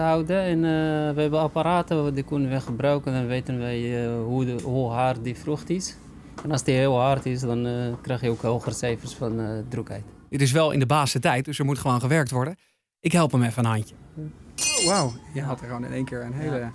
houden 0.00 0.42
en 0.42 0.56
uh, 0.56 1.14
we 1.14 1.20
hebben 1.20 1.40
apparaten 1.40 2.14
die 2.14 2.24
kunnen 2.24 2.50
we 2.50 2.60
gebruiken. 2.60 3.12
Dan 3.12 3.26
weten 3.26 3.58
wij 3.58 4.04
uh, 4.04 4.24
hoe, 4.24 4.44
de, 4.44 4.62
hoe 4.62 4.90
hard 4.90 5.24
die 5.24 5.36
vrucht 5.36 5.70
is. 5.70 5.96
En 6.44 6.50
als 6.50 6.62
die 6.62 6.74
heel 6.74 7.00
hard 7.00 7.26
is, 7.26 7.40
dan 7.40 7.66
krijg 8.02 8.20
je 8.20 8.30
ook 8.30 8.42
hogere 8.42 8.74
cijfers 8.74 9.14
van 9.14 9.64
drukheid. 9.68 10.04
Dit 10.28 10.40
is 10.40 10.52
wel 10.52 10.70
in 10.70 10.78
de 10.78 10.86
baasste 10.86 11.18
tijd, 11.18 11.44
dus 11.44 11.58
er 11.58 11.64
moet 11.64 11.78
gewoon 11.78 12.00
gewerkt 12.00 12.30
worden. 12.30 12.56
Ik 13.00 13.12
help 13.12 13.32
hem 13.32 13.42
even 13.42 13.64
een 13.64 13.70
handje. 13.70 13.94
Oh, 14.16 14.86
Wauw, 14.86 15.12
je 15.34 15.42
haalt 15.42 15.60
er 15.60 15.66
gewoon 15.66 15.84
in 15.84 15.92
één 15.92 16.04
keer 16.04 16.22
een 16.22 16.32
hele 16.32 16.58
ja. 16.58 16.72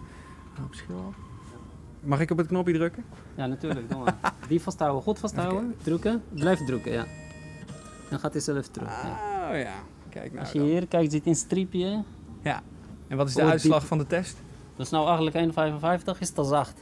hoop 0.62 0.74
schil 0.74 1.06
af. 1.08 1.16
Mag 2.00 2.20
ik 2.20 2.32
op 2.32 2.38
het 2.38 2.48
knopje 2.48 2.74
drukken? 2.74 3.06
Ja, 3.36 3.46
natuurlijk. 3.46 3.90
Doe 3.90 4.04
maar. 4.04 4.16
Die 4.48 4.62
vasthouden, 4.62 5.02
goed 5.02 5.20
vasthouden. 5.20 5.63
Okay. 5.63 5.84
Drukken, 5.84 6.24
blijf 6.30 6.60
drukken, 6.60 6.92
ja. 6.92 7.06
Dan 8.10 8.20
gaat 8.20 8.32
hij 8.32 8.42
zelf 8.42 8.68
terug. 8.68 8.90
Ja. 9.04 9.50
Oh 9.50 9.58
ja. 9.58 9.74
Kijk 10.13 10.32
nou 10.32 10.39
Als 10.39 10.51
je 10.51 10.62
hier 10.62 10.88
kijkt, 10.88 11.12
zit 11.12 11.25
een 11.25 11.36
streepje. 11.36 12.03
Ja. 12.43 12.62
En 13.08 13.17
wat 13.17 13.27
is 13.27 13.34
de 13.34 13.41
oh, 13.41 13.50
uitslag 13.50 13.79
diep. 13.79 13.88
van 13.88 13.98
de 13.98 14.08
test? 14.08 14.38
Dus 14.77 14.89
nou 14.89 15.08
eigenlijk 15.08 16.15
1,55 16.15 16.20
is 16.20 16.29
te 16.29 16.43
zacht. 16.43 16.82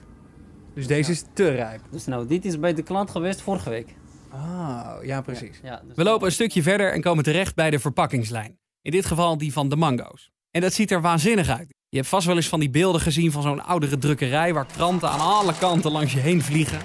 Dus 0.73 0.87
deze 0.87 1.09
ja. 1.09 1.15
is 1.15 1.23
te 1.33 1.49
rijp? 1.49 1.81
Dus 1.89 2.05
nou, 2.05 2.27
dit 2.27 2.45
is 2.45 2.59
bij 2.59 2.73
de 2.73 2.81
klant 2.81 3.09
geweest 3.09 3.41
vorige 3.41 3.69
week. 3.69 3.95
Ah, 4.29 4.95
ja 5.03 5.21
precies. 5.21 5.59
Ja, 5.63 5.69
ja, 5.69 5.81
dus 5.87 5.95
We 5.95 6.03
lopen 6.03 6.25
een 6.25 6.31
stukje 6.31 6.63
verder 6.63 6.93
en 6.93 7.01
komen 7.01 7.23
terecht 7.23 7.55
bij 7.55 7.69
de 7.69 7.79
verpakkingslijn. 7.79 8.57
In 8.81 8.91
dit 8.91 9.05
geval 9.05 9.37
die 9.37 9.53
van 9.53 9.69
de 9.69 9.75
mango's. 9.75 10.31
En 10.51 10.61
dat 10.61 10.73
ziet 10.73 10.91
er 10.91 11.01
waanzinnig 11.01 11.49
uit. 11.49 11.73
Je 11.89 11.97
hebt 11.97 12.09
vast 12.09 12.27
wel 12.27 12.35
eens 12.35 12.49
van 12.49 12.59
die 12.59 12.69
beelden 12.69 13.01
gezien 13.01 13.31
van 13.31 13.41
zo'n 13.41 13.63
oudere 13.63 13.97
drukkerij... 13.97 14.53
waar 14.53 14.65
kranten 14.65 15.09
aan 15.09 15.19
alle 15.19 15.53
kanten 15.53 15.91
langs 15.91 16.13
je 16.13 16.19
heen 16.19 16.41
vliegen. 16.41 16.79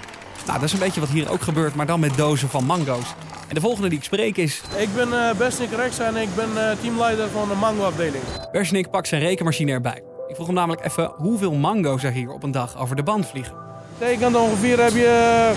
Nou, 0.46 0.58
dat 0.58 0.68
is 0.68 0.72
een 0.72 0.78
beetje 0.78 1.00
wat 1.00 1.08
hier 1.08 1.30
ook 1.30 1.40
gebeurt, 1.40 1.74
maar 1.74 1.86
dan 1.86 2.00
met 2.00 2.16
dozen 2.16 2.48
van 2.48 2.64
mango's. 2.64 3.14
En 3.48 3.54
de 3.54 3.60
volgende 3.60 3.88
die 3.88 3.98
ik 3.98 4.04
spreek 4.04 4.36
is... 4.36 4.60
Ik 4.76 4.88
ben 4.94 5.08
uh, 5.08 5.30
Besnik 5.32 5.70
Rex 5.70 5.98
en 5.98 6.16
ik 6.16 6.28
ben 6.34 6.48
uh, 6.54 6.70
teamleider 6.80 7.28
van 7.28 7.48
de 7.48 7.54
mango-afdeling. 7.54 8.22
Besnik 8.52 8.90
pakt 8.90 9.08
zijn 9.08 9.20
rekenmachine 9.20 9.72
erbij. 9.72 10.02
Ik 10.28 10.34
vroeg 10.34 10.46
hem 10.46 10.56
namelijk 10.56 10.84
even 10.84 11.12
hoeveel 11.16 11.52
mango's 11.52 12.02
er 12.02 12.12
hier 12.12 12.30
op 12.30 12.42
een 12.42 12.50
dag 12.50 12.78
over 12.78 12.96
de 12.96 13.02
band 13.02 13.26
vliegen. 13.26 13.54
Betekent 13.98 14.36
ongeveer 14.36 14.82
heb 14.82 14.92
je 14.92 15.52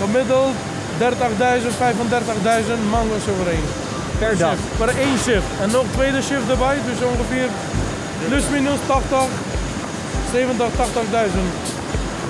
gemiddeld 0.00 0.54
30.000, 0.98 1.04
35.000 1.04 2.90
mango's 2.90 3.28
overheen. 3.28 3.64
Per 4.18 4.36
dag? 4.38 4.56
Shift, 4.56 4.78
per 4.78 4.88
één 4.88 5.18
shift. 5.18 5.46
En 5.60 5.70
nog 5.70 5.84
tweede 5.92 6.22
shift 6.22 6.50
erbij, 6.50 6.78
dus 6.86 7.08
ongeveer 7.08 7.48
plus 8.28 8.48
minus 8.48 8.78
80, 8.86 9.18
70, 10.32 10.68
80.000. 10.68 11.73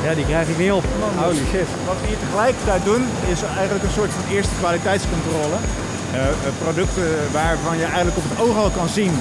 Ja, 0.04 0.14
die 0.14 0.24
krijg 0.24 0.48
ik 0.48 0.58
niet 0.58 0.72
op. 0.72 0.84
Holy 1.16 1.44
shit. 1.50 1.68
Wat 1.86 1.98
we 2.00 2.06
hier 2.06 2.22
tegelijkertijd 2.26 2.84
doen, 2.84 3.02
is 3.32 3.40
eigenlijk 3.58 3.84
een 3.84 3.96
soort 3.98 4.10
van 4.18 4.24
eerste 4.34 4.54
kwaliteitscontrole. 4.58 5.58
Eh, 6.12 6.28
eh, 6.28 6.34
producten 6.62 7.08
waarvan 7.32 7.76
je 7.78 7.84
eigenlijk 7.84 8.16
op 8.16 8.26
het 8.28 8.40
oog 8.44 8.56
al 8.56 8.70
kan 8.70 8.88
zien 8.88 9.14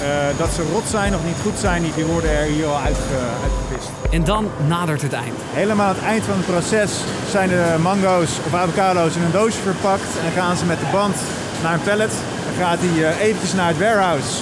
eh, 0.00 0.38
dat 0.38 0.50
ze 0.54 0.62
rot 0.72 0.88
zijn 0.88 1.14
of 1.14 1.24
niet 1.24 1.40
goed 1.42 1.58
zijn, 1.58 1.82
die 1.94 2.04
worden 2.04 2.30
er 2.30 2.44
hier 2.44 2.66
al 2.66 2.80
uit, 2.88 2.96
uh, 2.96 3.42
uitgevist. 3.44 3.90
En 4.10 4.24
dan 4.24 4.50
nadert 4.66 5.02
het 5.02 5.12
eind. 5.12 5.38
Helemaal 5.52 5.86
aan 5.88 5.94
het 5.94 6.04
eind 6.04 6.24
van 6.24 6.36
het 6.36 6.46
proces 6.46 6.90
zijn 7.30 7.48
de 7.48 7.74
mango's 7.82 8.30
of 8.46 8.54
avocado's 8.54 9.16
in 9.16 9.22
een 9.22 9.38
doosje 9.40 9.60
verpakt 9.60 10.10
en 10.24 10.32
gaan 10.32 10.56
ze 10.56 10.64
met 10.64 10.78
de 10.78 10.90
band 10.92 11.16
naar 11.62 11.74
een 11.74 11.88
pallet. 11.88 12.12
Dan 12.44 12.66
gaat 12.66 12.78
uh, 12.82 13.20
eventjes 13.20 13.52
naar 13.52 13.68
het 13.68 13.78
warehouse. 13.78 14.32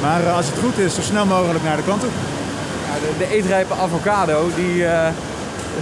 Maar 0.00 0.28
als 0.28 0.46
het 0.46 0.58
goed 0.58 0.78
is, 0.78 0.94
zo 0.94 1.02
snel 1.02 1.26
mogelijk 1.26 1.64
naar 1.64 1.76
de 1.76 1.82
klant 1.82 2.00
toe. 2.00 2.10
Ja, 3.00 3.08
de, 3.08 3.18
de 3.18 3.28
eetrijpe 3.34 3.74
avocado 3.74 4.54
die 4.54 4.84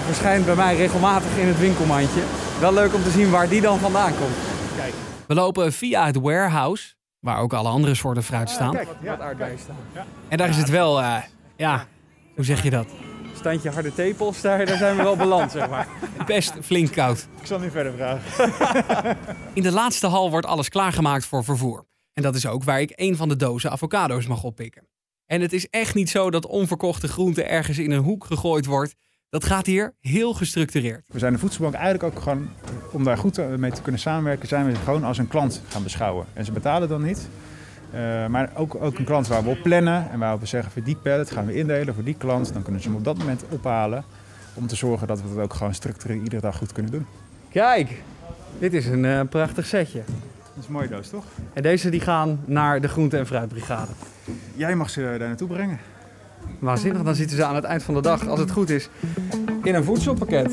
verschijnt 0.04 0.44
bij 0.44 0.54
mij 0.54 0.76
regelmatig 0.76 1.36
in 1.36 1.46
het 1.46 1.58
winkelmandje. 1.58 2.22
Wel 2.60 2.72
leuk 2.72 2.94
om 2.94 3.02
te 3.02 3.10
zien 3.10 3.30
waar 3.30 3.48
die 3.48 3.60
dan 3.60 3.78
vandaan 3.78 4.12
komt. 4.18 4.36
Kijk. 4.76 4.94
We 5.26 5.34
lopen 5.34 5.72
via 5.72 6.06
het 6.06 6.16
warehouse 6.16 6.94
waar 7.20 7.38
ook 7.38 7.52
alle 7.52 7.68
andere 7.68 7.94
soorten 7.94 8.22
fruit 8.22 8.50
staan. 8.50 8.72
kijk, 8.72 8.88
wat 9.02 9.20
aardbeien 9.20 9.58
staan. 9.58 9.76
En 10.28 10.38
daar 10.38 10.48
is 10.48 10.56
het 10.56 10.68
wel, 10.68 11.00
uh, 11.00 11.16
ja, 11.56 11.86
hoe 12.34 12.44
zeg 12.44 12.62
je 12.62 12.70
dat? 12.70 12.86
Standje 13.34 13.70
harde 13.70 13.94
tepels, 13.94 14.40
daar, 14.40 14.66
daar 14.66 14.76
zijn 14.76 14.96
we 14.96 15.02
wel 15.02 15.16
beland, 15.16 15.52
zeg 15.52 15.68
maar. 15.68 15.86
Best 16.26 16.54
flink 16.62 16.92
koud. 16.92 17.28
Ik 17.40 17.46
zal 17.46 17.58
nu 17.58 17.70
verder 17.70 17.92
vragen. 17.92 18.46
In 19.52 19.62
de 19.62 19.72
laatste 19.72 20.06
hal 20.06 20.30
wordt 20.30 20.46
alles 20.46 20.68
klaargemaakt 20.68 21.26
voor 21.26 21.44
vervoer. 21.44 21.86
En 22.12 22.22
dat 22.22 22.34
is 22.34 22.46
ook 22.46 22.64
waar 22.64 22.80
ik 22.80 22.92
een 22.94 23.16
van 23.16 23.28
de 23.28 23.36
dozen 23.36 23.70
avocado's 23.70 24.26
mag 24.26 24.42
oppikken. 24.42 24.86
En 25.26 25.40
het 25.40 25.52
is 25.52 25.68
echt 25.68 25.94
niet 25.94 26.10
zo 26.10 26.30
dat 26.30 26.46
onverkochte 26.46 27.08
groente 27.08 27.44
ergens 27.44 27.78
in 27.78 27.90
een 27.90 28.02
hoek 28.02 28.24
gegooid 28.24 28.66
wordt. 28.66 28.94
Dat 29.28 29.44
gaat 29.44 29.66
hier 29.66 29.94
heel 30.00 30.34
gestructureerd. 30.34 31.04
We 31.12 31.18
zijn 31.18 31.32
de 31.32 31.38
voedselbank 31.38 31.74
eigenlijk 31.74 32.16
ook 32.16 32.22
gewoon, 32.22 32.48
om 32.92 33.04
daar 33.04 33.18
goed 33.18 33.58
mee 33.58 33.70
te 33.70 33.82
kunnen 33.82 34.00
samenwerken, 34.00 34.48
zijn 34.48 34.66
we 34.66 34.74
gewoon 34.74 35.04
als 35.04 35.18
een 35.18 35.28
klant 35.28 35.62
gaan 35.68 35.82
beschouwen. 35.82 36.26
En 36.32 36.44
ze 36.44 36.52
betalen 36.52 36.88
dan 36.88 37.02
niet. 37.02 37.28
Uh, 37.94 38.26
maar 38.26 38.50
ook, 38.54 38.74
ook 38.74 38.98
een 38.98 39.04
klant 39.04 39.26
waar 39.26 39.44
we 39.44 39.50
op 39.50 39.62
plannen 39.62 40.10
en 40.10 40.18
waar 40.18 40.38
we 40.38 40.46
zeggen 40.46 40.72
voor 40.72 40.82
die 40.82 40.96
pallet 40.96 41.30
gaan 41.30 41.46
we 41.46 41.54
indelen 41.54 41.94
voor 41.94 42.04
die 42.04 42.16
klant. 42.16 42.52
Dan 42.52 42.62
kunnen 42.62 42.82
ze 42.82 42.88
hem 42.88 42.96
op 42.96 43.04
dat 43.04 43.18
moment 43.18 43.44
ophalen 43.48 44.04
om 44.54 44.66
te 44.66 44.76
zorgen 44.76 45.06
dat 45.06 45.22
we 45.22 45.28
het 45.28 45.38
ook 45.38 45.54
gewoon 45.54 45.74
structureel 45.74 46.22
iedere 46.22 46.40
dag 46.40 46.56
goed 46.56 46.72
kunnen 46.72 46.92
doen. 46.92 47.06
Kijk, 47.50 48.02
dit 48.58 48.74
is 48.74 48.86
een 48.86 49.04
uh, 49.04 49.20
prachtig 49.30 49.66
setje. 49.66 50.02
Dat 50.06 50.60
is 50.60 50.66
een 50.66 50.72
mooie 50.72 50.88
doos, 50.88 51.08
toch? 51.08 51.24
En 51.52 51.62
deze 51.62 51.90
die 51.90 52.00
gaan 52.00 52.40
naar 52.44 52.80
de 52.80 52.88
groente- 52.88 53.18
en 53.18 53.26
fruitbrigade. 53.26 53.90
Jij 54.54 54.74
mag 54.76 54.90
ze 54.90 55.00
daar 55.00 55.18
naartoe 55.18 55.48
brengen. 55.48 55.78
Waanzinnig, 56.58 57.02
dan 57.02 57.14
zitten 57.14 57.36
ze 57.36 57.44
aan 57.44 57.54
het 57.54 57.64
eind 57.64 57.82
van 57.82 57.94
de 57.94 58.00
dag, 58.00 58.26
als 58.26 58.40
het 58.40 58.50
goed 58.50 58.70
is, 58.70 58.88
in 59.62 59.74
een 59.74 59.84
voedselpakket. 59.84 60.52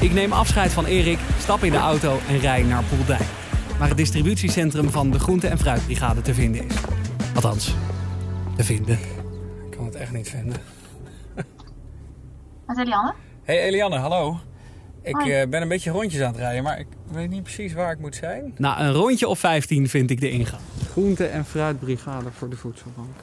Ik 0.00 0.12
neem 0.12 0.32
afscheid 0.32 0.72
van 0.72 0.84
Erik, 0.84 1.18
stap 1.38 1.62
in 1.62 1.70
de 1.70 1.78
auto 1.78 2.18
en 2.28 2.38
rij 2.38 2.62
naar 2.62 2.82
Poeldijk. 2.84 3.28
Waar 3.78 3.88
het 3.88 3.96
distributiecentrum 3.96 4.90
van 4.90 5.10
de 5.10 5.18
Groente- 5.18 5.48
en 5.48 5.58
Fruitbrigade 5.58 6.20
te 6.20 6.34
vinden 6.34 6.64
is. 6.64 6.74
Althans, 7.34 7.74
te 8.56 8.64
vinden. 8.64 8.98
Ik 9.64 9.76
kan 9.76 9.84
het 9.84 9.94
echt 9.94 10.12
niet 10.12 10.28
vinden. 10.28 10.56
Met 12.66 12.78
Eliane? 12.78 13.14
Hey 13.42 13.62
Eliane, 13.62 13.96
hallo. 13.96 14.38
Ik 15.06 15.24
uh, 15.24 15.42
ben 15.48 15.62
een 15.62 15.68
beetje 15.68 15.90
rondjes 15.90 16.20
aan 16.20 16.32
het 16.32 16.36
rijden, 16.40 16.62
maar 16.62 16.78
ik 16.78 16.86
weet 17.10 17.30
niet 17.30 17.42
precies 17.42 17.72
waar 17.72 17.92
ik 17.92 17.98
moet 17.98 18.14
zijn. 18.14 18.54
Na 18.56 18.80
een 18.80 18.92
rondje 18.92 19.28
of 19.28 19.38
15 19.38 19.88
vind 19.88 20.10
ik 20.10 20.20
de 20.20 20.30
ingang. 20.30 20.62
Groente- 20.90 21.26
en 21.26 21.44
fruitbrigade 21.44 22.30
voor 22.32 22.48
de 22.50 22.56
voedselbank. 22.56 23.16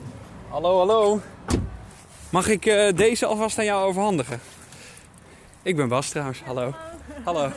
Hallo, 0.50 0.78
hallo. 0.78 1.22
Mag 2.30 2.48
ik 2.48 2.66
uh, 2.66 2.94
deze 2.96 3.26
alvast 3.26 3.60
aan 3.60 3.66
jou 3.66 3.88
overhandigen? 3.88 4.40
Ik 5.62 5.76
ben 5.76 5.88
Bas 5.88 6.10
trouwens, 6.10 6.42
hallo. 6.42 6.76
Hallo. 7.24 7.52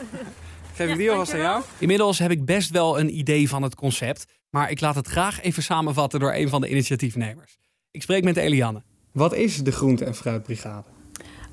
Geef 0.75 0.90
ik 0.90 0.97
die 0.97 1.11
alvast 1.11 1.33
aan 1.33 1.40
jou? 1.40 1.62
Inmiddels 1.78 2.18
heb 2.18 2.30
ik 2.30 2.45
best 2.45 2.71
wel 2.71 3.00
een 3.00 3.18
idee 3.18 3.49
van 3.49 3.62
het 3.62 3.75
concept. 3.75 4.25
Maar 4.50 4.71
ik 4.71 4.80
laat 4.80 4.95
het 4.95 5.06
graag 5.06 5.42
even 5.42 5.62
samenvatten 5.62 6.21
door 6.21 6.35
een 6.35 6.49
van 6.49 6.61
de 6.61 6.68
initiatiefnemers. 6.68 7.59
Ik 7.90 8.02
spreek 8.02 8.25
met 8.25 8.37
Eliane. 8.37 8.83
Wat 9.12 9.35
is 9.35 9.59
de 9.59 9.73
groente- 9.73 10.04
en 10.04 10.14
fruitbrigade? 10.14 10.96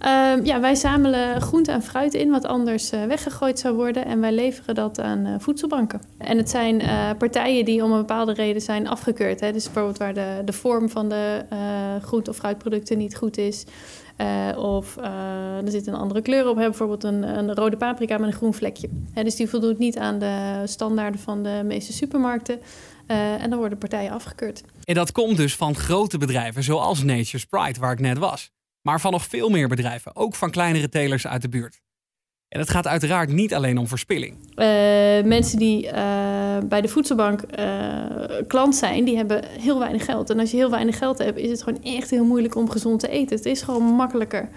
Uh, 0.01 0.45
ja, 0.45 0.59
wij 0.59 0.75
zamelen 0.75 1.41
groente 1.41 1.71
en 1.71 1.81
fruit 1.83 2.13
in 2.13 2.29
wat 2.29 2.45
anders 2.45 2.93
uh, 2.93 3.03
weggegooid 3.05 3.59
zou 3.59 3.75
worden. 3.75 4.05
En 4.05 4.19
wij 4.19 4.31
leveren 4.31 4.75
dat 4.75 4.99
aan 4.99 5.25
uh, 5.25 5.35
voedselbanken. 5.39 6.01
En 6.17 6.37
het 6.37 6.49
zijn 6.49 6.81
uh, 6.81 7.09
partijen 7.17 7.65
die 7.65 7.83
om 7.83 7.91
een 7.91 7.97
bepaalde 7.97 8.33
reden 8.33 8.61
zijn 8.61 8.87
afgekeurd. 8.87 9.39
Hè? 9.39 9.51
Dus 9.51 9.63
bijvoorbeeld 9.63 9.97
waar 9.97 10.13
de, 10.13 10.41
de 10.45 10.53
vorm 10.53 10.89
van 10.89 11.09
de 11.09 11.45
groente- 12.01 12.29
of 12.29 12.35
fruitproducten 12.35 12.97
niet 12.97 13.15
goed 13.15 13.37
is. 13.37 13.65
of 14.57 14.97
er 15.65 15.71
zit 15.71 15.87
een 15.87 15.93
andere 15.93 16.21
kleur 16.21 16.49
op. 16.49 16.55
Hè? 16.55 16.63
Bijvoorbeeld 16.63 17.03
een, 17.03 17.37
een, 17.37 17.55
rode 17.55 17.77
paprika 17.77 18.17
met 18.17 18.27
een 18.27 18.35
groen 18.35 18.53
vlekje. 18.53 18.89
Hè? 19.13 19.23
Dus 19.23 19.35
die 19.35 19.49
voldoet 19.49 19.77
niet 19.77 19.97
aan 19.97 20.19
de 20.19 20.61
standaarden 20.65 21.19
van 21.19 21.43
de 21.43 21.61
meeste 21.65 21.93
supermarkten. 21.93 22.59
en 23.39 23.49
dan 23.49 23.59
worden 23.59 23.77
partijen 23.77 24.11
afgekeurd. 24.11 24.63
En 24.83 24.95
dat 24.95 25.11
komt 25.11 25.37
dus 25.37 25.55
van 25.55 25.75
grote 25.75 26.17
bedrijven 26.17 26.63
zoals 26.63 27.03
Nature's 27.03 27.45
Pride, 27.45 27.79
waar 27.79 27.91
ik 27.91 27.99
net 27.99 28.17
was 28.17 28.51
maar 28.83 29.01
van 29.01 29.11
nog 29.11 29.25
veel 29.25 29.49
meer 29.49 29.67
bedrijven, 29.67 30.15
ook 30.15 30.35
van 30.35 30.51
kleinere 30.51 30.89
telers 30.89 31.27
uit 31.27 31.41
de 31.41 31.49
buurt. 31.49 31.81
En 32.53 32.59
het 32.59 32.69
gaat 32.69 32.87
uiteraard 32.87 33.29
niet 33.29 33.53
alleen 33.53 33.77
om 33.77 33.87
verspilling. 33.87 34.33
Uh, 34.33 34.55
mensen 35.25 35.59
die 35.59 35.85
uh, 35.85 35.91
bij 36.63 36.81
de 36.81 36.87
voedselbank 36.87 37.41
uh, 37.59 37.65
klant 38.47 38.75
zijn, 38.75 39.03
die 39.03 39.15
hebben 39.15 39.45
heel 39.45 39.79
weinig 39.79 40.05
geld. 40.05 40.29
En 40.29 40.39
als 40.39 40.51
je 40.51 40.57
heel 40.57 40.69
weinig 40.69 40.97
geld 40.97 41.17
hebt, 41.17 41.37
is 41.37 41.49
het 41.49 41.63
gewoon 41.63 41.83
echt 41.83 42.09
heel 42.09 42.25
moeilijk 42.25 42.55
om 42.55 42.69
gezond 42.69 42.99
te 42.99 43.07
eten. 43.07 43.35
Het 43.35 43.45
is 43.45 43.61
gewoon 43.61 43.83
makkelijker, 43.83 44.49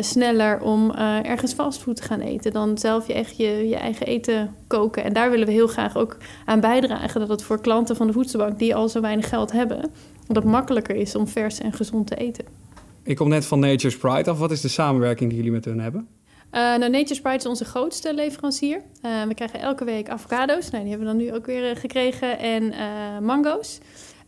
sneller 0.00 0.60
om 0.60 0.90
ergens 1.22 1.52
fastfood 1.52 1.96
te 1.96 2.02
gaan 2.02 2.20
eten 2.20 2.52
dan 2.52 2.78
zelf 2.78 3.06
je 3.06 3.12
echt 3.12 3.36
je, 3.36 3.76
eigen 3.80 4.06
eten 4.06 4.54
koken. 4.66 5.04
En 5.04 5.12
daar 5.12 5.30
willen 5.30 5.46
we 5.46 5.52
heel 5.52 5.66
graag 5.66 5.96
ook 5.96 6.16
aan 6.44 6.60
bijdragen 6.60 7.20
dat 7.20 7.28
het 7.28 7.42
voor 7.42 7.60
klanten 7.60 7.96
van 7.96 8.06
de 8.06 8.12
voedselbank 8.12 8.58
die 8.58 8.74
al 8.74 8.88
zo 8.88 9.00
weinig 9.00 9.28
geld 9.28 9.52
hebben, 9.52 9.90
dat 10.28 10.44
makkelijker 10.44 10.96
is 10.96 11.14
om 11.14 11.28
vers 11.28 11.58
en 11.58 11.72
gezond 11.72 12.06
te 12.06 12.16
eten. 12.16 12.63
Ik 13.04 13.16
kom 13.16 13.28
net 13.28 13.46
van 13.46 13.58
Nature's 13.58 13.96
Pride 13.96 14.30
af. 14.30 14.38
Wat 14.38 14.50
is 14.50 14.60
de 14.60 14.68
samenwerking 14.68 15.28
die 15.28 15.38
jullie 15.38 15.52
met 15.52 15.64
hun 15.64 15.80
hebben? 15.80 16.08
Uh, 16.52 16.60
nou, 16.60 16.90
Nature's 16.90 17.20
Pride 17.20 17.36
is 17.36 17.46
onze 17.46 17.64
grootste 17.64 18.14
leverancier. 18.14 18.76
Uh, 18.76 19.22
we 19.22 19.34
krijgen 19.34 19.60
elke 19.60 19.84
week 19.84 20.08
avocado's. 20.08 20.70
Nou, 20.70 20.82
die 20.82 20.92
hebben 20.92 21.12
we 21.12 21.14
dan 21.16 21.24
nu 21.24 21.34
ook 21.34 21.46
weer 21.46 21.70
uh, 21.70 21.76
gekregen. 21.76 22.38
En 22.38 22.62
uh, 22.62 23.18
mango's. 23.18 23.78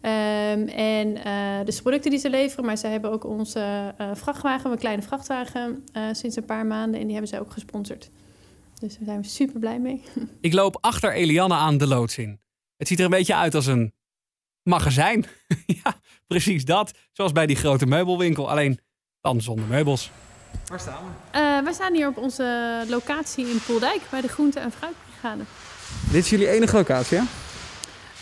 Um, 0.03 0.69
en 0.69 1.15
dus 1.65 1.83
producten 1.83 2.11
die 2.11 2.21
ze 2.21 2.31
leveren. 2.31 2.65
Maar 2.65 2.77
ze 2.77 2.87
hebben 2.87 3.11
ook 3.11 3.25
onze 3.25 3.95
vrachtwagen, 4.15 4.71
een 4.71 4.79
kleine 4.79 5.03
vrachtwagen, 5.03 5.85
sinds 6.13 6.37
een 6.37 6.45
paar 6.45 6.67
maanden. 6.67 7.01
En 7.01 7.07
die 7.07 7.17
hebben 7.17 7.35
ze 7.35 7.41
ook 7.41 7.53
gesponsord. 7.53 8.11
Dus 8.81 8.95
daar 8.97 9.05
zijn 9.05 9.21
we 9.21 9.27
super 9.27 9.61
blij 9.61 9.79
mee. 9.79 10.03
Ik 10.41 10.53
loop 10.53 10.79
achter 10.81 11.13
Eliane 11.13 11.55
aan 11.55 11.79
de 11.79 11.87
loods 11.87 12.19
in. 12.19 12.41
Het 12.77 12.89
ziet 12.89 12.99
er 12.99 13.05
een 13.05 13.11
beetje 13.11 13.35
uit 13.35 13.55
als 13.55 13.67
een 13.67 13.93
magazijn. 14.67 15.27
ja, 15.83 15.95
precies 16.27 16.65
dat. 16.65 16.93
Zoals 17.13 17.33
bij 17.33 17.47
die 17.47 17.57
grote 17.57 17.87
meubelwinkel, 17.87 18.51
alleen 18.51 18.79
dan 19.21 19.41
zonder 19.41 19.67
meubels. 19.67 20.11
Waar 20.67 20.81
staan 20.81 21.03
we? 21.33 21.39
Uh, 21.39 21.63
wij 21.65 21.73
staan 21.73 21.95
hier 21.95 22.09
op 22.09 22.17
onze 22.17 22.85
locatie 22.89 23.47
in 23.47 23.61
Poeldijk 23.67 24.01
bij 24.11 24.21
de 24.21 24.29
Groente- 24.29 24.61
en 24.61 24.73
Fruitbrigade. 24.73 25.43
Dit 26.11 26.25
is 26.25 26.31
jullie 26.31 26.49
enige 26.49 26.77
locatie, 26.77 27.17
ja? 27.17 27.25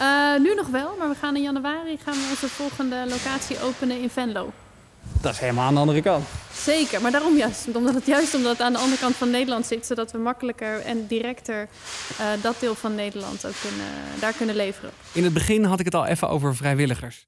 Uh, 0.00 0.40
nu 0.40 0.54
nog 0.54 0.68
wel, 0.68 0.96
maar 0.98 1.08
we 1.08 1.14
gaan 1.14 1.36
in 1.36 1.42
januari 1.42 1.98
gaan 2.04 2.14
we 2.14 2.26
onze 2.30 2.48
volgende 2.48 3.04
locatie 3.08 3.62
openen 3.62 4.00
in 4.00 4.10
Venlo. 4.10 4.52
Dat 5.20 5.32
is 5.32 5.38
helemaal 5.38 5.66
aan 5.66 5.74
de 5.74 5.80
andere 5.80 6.02
kant. 6.02 6.24
Zeker, 6.52 7.00
maar 7.00 7.10
daarom 7.10 7.36
juist. 7.36 7.66
Omdat 7.74 7.94
het 7.94 8.06
juist 8.06 8.34
omdat 8.34 8.52
het 8.52 8.60
aan 8.60 8.72
de 8.72 8.78
andere 8.78 9.00
kant 9.00 9.16
van 9.16 9.30
Nederland 9.30 9.66
zit, 9.66 9.86
zodat 9.86 10.12
we 10.12 10.18
makkelijker 10.18 10.80
en 10.80 11.06
directer 11.06 11.68
uh, 12.20 12.26
dat 12.42 12.60
deel 12.60 12.74
van 12.74 12.94
Nederland 12.94 13.46
ook 13.46 13.54
kunnen, 13.60 13.86
daar 14.20 14.32
kunnen 14.32 14.56
leveren. 14.56 14.90
In 15.12 15.24
het 15.24 15.32
begin 15.32 15.64
had 15.64 15.78
ik 15.78 15.84
het 15.84 15.94
al 15.94 16.06
even 16.06 16.28
over 16.28 16.56
vrijwilligers. 16.56 17.26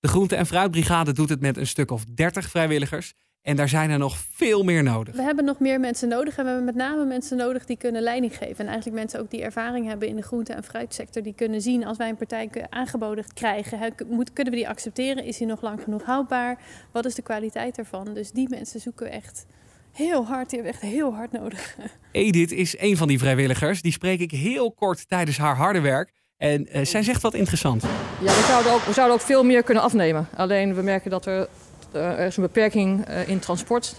De 0.00 0.08
Groente- 0.08 0.36
en 0.36 0.46
Fruitbrigade 0.46 1.12
doet 1.12 1.28
het 1.28 1.40
met 1.40 1.56
een 1.56 1.66
stuk 1.66 1.90
of 1.90 2.04
30 2.04 2.48
vrijwilligers. 2.50 3.14
En 3.48 3.56
daar 3.56 3.68
zijn 3.68 3.90
er 3.90 3.98
nog 3.98 4.16
veel 4.30 4.62
meer 4.62 4.82
nodig. 4.82 5.14
We 5.14 5.22
hebben 5.22 5.44
nog 5.44 5.58
meer 5.58 5.80
mensen 5.80 6.08
nodig. 6.08 6.36
En 6.36 6.44
we 6.44 6.50
hebben 6.50 6.66
met 6.66 6.74
name 6.74 7.04
mensen 7.04 7.36
nodig 7.36 7.64
die 7.66 7.76
kunnen 7.76 8.02
leiding 8.02 8.36
geven. 8.36 8.58
En 8.58 8.66
eigenlijk 8.66 8.96
mensen 8.96 9.20
ook 9.20 9.30
die 9.30 9.42
ervaring 9.42 9.86
hebben 9.86 10.08
in 10.08 10.16
de 10.16 10.22
groente- 10.22 10.52
en 10.52 10.64
fruitsector. 10.64 11.22
Die 11.22 11.34
kunnen 11.34 11.60
zien 11.60 11.84
als 11.84 11.96
wij 11.96 12.08
een 12.08 12.16
partij 12.16 12.50
aangeboden 12.70 13.24
krijgen. 13.34 13.94
Moet, 14.08 14.32
kunnen 14.32 14.52
we 14.52 14.58
die 14.58 14.68
accepteren? 14.68 15.24
Is 15.24 15.36
die 15.36 15.46
nog 15.46 15.62
lang 15.62 15.82
genoeg 15.82 16.02
houdbaar? 16.02 16.58
Wat 16.92 17.04
is 17.04 17.14
de 17.14 17.22
kwaliteit 17.22 17.78
ervan? 17.78 18.14
Dus 18.14 18.30
die 18.30 18.48
mensen 18.48 18.80
zoeken 18.80 19.06
we 19.06 19.12
echt 19.12 19.46
heel 19.92 20.26
hard. 20.26 20.50
Die 20.50 20.60
hebben 20.60 20.80
we 20.80 20.86
echt 20.86 20.94
heel 20.96 21.14
hard 21.14 21.32
nodig. 21.32 21.76
Edith 22.12 22.52
is 22.52 22.78
een 22.78 22.96
van 22.96 23.08
die 23.08 23.18
vrijwilligers. 23.18 23.82
Die 23.82 23.92
spreek 23.92 24.20
ik 24.20 24.30
heel 24.30 24.72
kort 24.72 25.08
tijdens 25.08 25.38
haar 25.38 25.56
harde 25.56 25.80
werk. 25.80 26.12
En 26.36 26.68
uh, 26.76 26.84
zij 26.84 27.02
zegt 27.02 27.22
wat 27.22 27.34
interessant. 27.34 27.82
Ja, 28.20 28.34
we 28.34 28.44
zouden, 28.48 28.72
ook, 28.72 28.82
we 28.82 28.92
zouden 28.92 29.16
ook 29.16 29.22
veel 29.22 29.44
meer 29.44 29.62
kunnen 29.62 29.82
afnemen. 29.82 30.28
Alleen 30.36 30.74
we 30.74 30.82
merken 30.82 31.10
dat 31.10 31.26
er, 31.26 31.48
er 31.92 32.18
is 32.18 32.36
een 32.36 32.42
beperking 32.42 33.08
uh, 33.08 33.28
in 33.28 33.38
transport 33.38 33.94